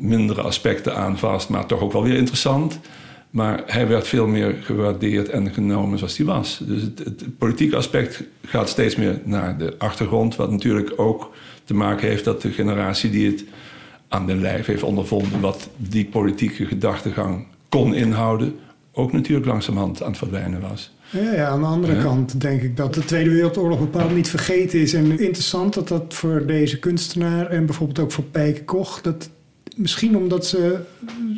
[0.00, 1.48] mindere aspecten aan vast...
[1.48, 2.78] maar toch ook wel weer interessant.
[3.30, 6.60] Maar hij werd veel meer gewaardeerd en genomen zoals hij was.
[6.66, 10.36] Dus het, het politieke aspect gaat steeds meer naar de achtergrond...
[10.36, 11.30] wat natuurlijk ook
[11.72, 13.44] te maken heeft dat de generatie die het
[14.08, 15.40] aan de lijf heeft ondervonden...
[15.40, 18.54] wat die politieke gedachtegang kon inhouden...
[18.92, 20.92] ook natuurlijk langzamerhand aan het verdwijnen was.
[21.10, 22.02] Ja, ja, aan de andere Ja.
[22.02, 24.94] kant denk ik dat de Tweede Wereldoorlog bepaald niet vergeten is.
[24.94, 29.00] En interessant dat dat voor deze kunstenaar en bijvoorbeeld ook voor Pijke Koch...
[29.00, 29.30] Dat
[29.76, 30.76] misschien omdat ze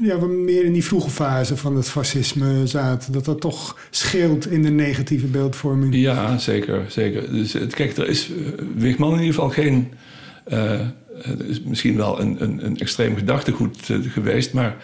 [0.02, 3.12] ja, meer in die vroege fase van het fascisme zaten...
[3.12, 5.94] dat dat toch scheelt in de negatieve beeldvorming.
[5.94, 6.84] Ja, zeker.
[6.88, 7.30] zeker.
[7.32, 8.36] Dus, het- kijk, er is eh,
[8.76, 9.92] Wigman in ieder geval geen...
[10.44, 10.80] eh,
[11.22, 14.52] er is misschien wel een, een, een extreem gedachtegoed eh, geweest...
[14.52, 14.76] maar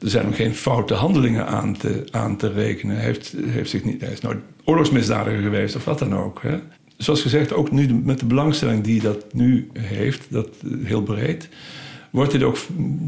[0.00, 2.96] er zijn ook geen foute handelingen aan te, aan te rekenen.
[2.96, 6.42] Hij, heeft, heeft zich niet, hij is nooit oorlogsmisdadiger geweest of wat dan ook.
[6.42, 6.58] Hè.
[6.96, 10.26] Zoals gezegd, ook nu met de belangstelling die dat nu heeft...
[10.28, 11.48] dat eh, heel breed...
[12.10, 12.56] wordt dit, ook,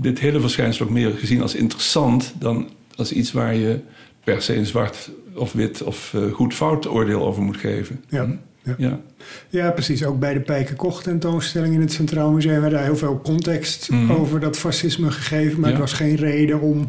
[0.03, 2.35] dit hele verschijnsel ook meer gezien als interessant...
[2.39, 3.81] dan als iets waar je
[4.25, 8.05] per se een zwart of wit of eh, goed-fout oordeel over moet geven.
[8.09, 8.37] Ja, Hm?
[8.79, 8.89] Ja.
[8.89, 9.01] ja.
[9.49, 10.05] Ja, precies.
[10.05, 12.61] Ook bij de Pijke Koch tentoonstelling in het Centraal Museum...
[12.61, 14.13] werd daar heel veel context Mhm.
[14.13, 15.61] over dat fascisme gegeven...
[15.61, 15.77] maar Ja.
[15.77, 16.89] het was geen reden om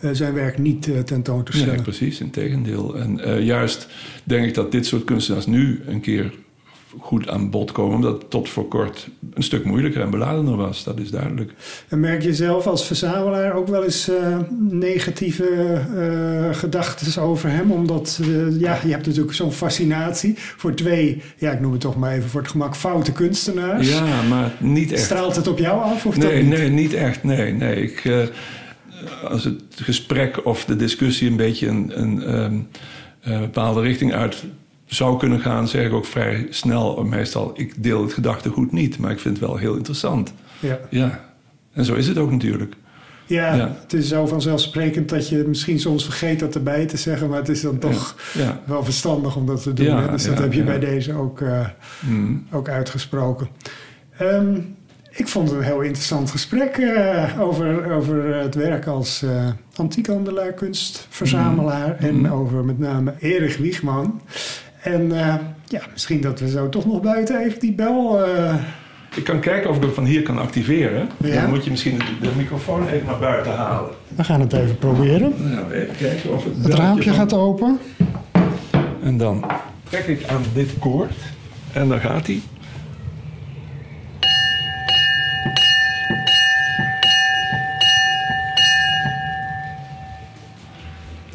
[0.00, 1.74] eh, zijn werk niet eh, tentoon te stellen.
[1.74, 2.96] Nee, precies, in tegendeel.
[2.96, 3.88] En eh, juist
[4.24, 6.32] denk ik dat dit soort kunstenaars nu een keer
[6.98, 7.96] goed aan bod komen...
[7.96, 10.84] omdat het tot voor kort een stuk moeilijker en beladener was.
[10.84, 11.52] Dat is duidelijk.
[11.88, 15.44] En merk je zelf als verzamelaar ook wel eens eh, negatieve
[15.96, 17.70] eh gedachten over hem?
[17.70, 21.96] Omdat eh, ja, je hebt natuurlijk zo'n fascinatie voor twee, ja, ik noem het toch
[21.96, 23.88] maar even voor het gemak, foute kunstenaars.
[23.88, 25.02] Ja, maar niet echt.
[25.02, 26.58] Straalt het op jou af of Nee, niet?
[26.58, 27.22] nee, niet echt.
[27.22, 27.82] Nee, nee.
[27.82, 28.04] Ik,
[29.24, 32.56] als het gesprek of de discussie een beetje een, een ehm,
[33.20, 34.44] eh, bepaalde richting uit
[34.88, 39.10] zou kunnen gaan, zeg ik ook vrij snel, meestal, ik deel het gedachtegoed niet, maar
[39.10, 40.32] ik vind het wel heel interessant.
[40.60, 40.78] Ja.
[40.90, 41.24] Ja,
[41.72, 42.74] en zo is het ook natuurlijk.
[43.26, 43.76] Ja, Ja.
[43.82, 47.48] het is zo vanzelfsprekend dat je misschien soms vergeet dat erbij te zeggen, maar het
[47.48, 48.60] is dan toch Ja.
[48.64, 49.86] wel verstandig om dat te doen.
[49.86, 50.10] Ja, hè?
[50.10, 51.66] Dus dat heb je bij deze ook, eh,
[52.00, 52.46] Mm.
[52.52, 53.48] ook uitgesproken.
[54.18, 54.54] Ehm,
[55.10, 60.52] ik vond het een heel interessant gesprek eh, over, over het werk als eh antiekhandelaar,
[60.52, 62.04] kunstverzamelaar Mhm.
[62.06, 64.20] en over met name Erich Wiegman.
[64.92, 65.34] En eh,
[65.64, 68.24] ja, misschien dat we zo toch nog buiten even die bel.
[68.24, 68.54] eh,
[69.16, 71.08] Ik kan kijken of ik hem van hier kan activeren.
[71.16, 71.40] Ja.
[71.40, 73.90] Dan moet je misschien de, de microfoon even naar buiten halen.
[74.16, 75.32] we gaan het even proberen.
[75.68, 77.78] We even kijken of het, Het raampje van- gaat open.
[79.02, 79.44] En dan
[79.90, 81.12] trek ik aan dit koord.
[81.72, 82.40] En dan gaat hij.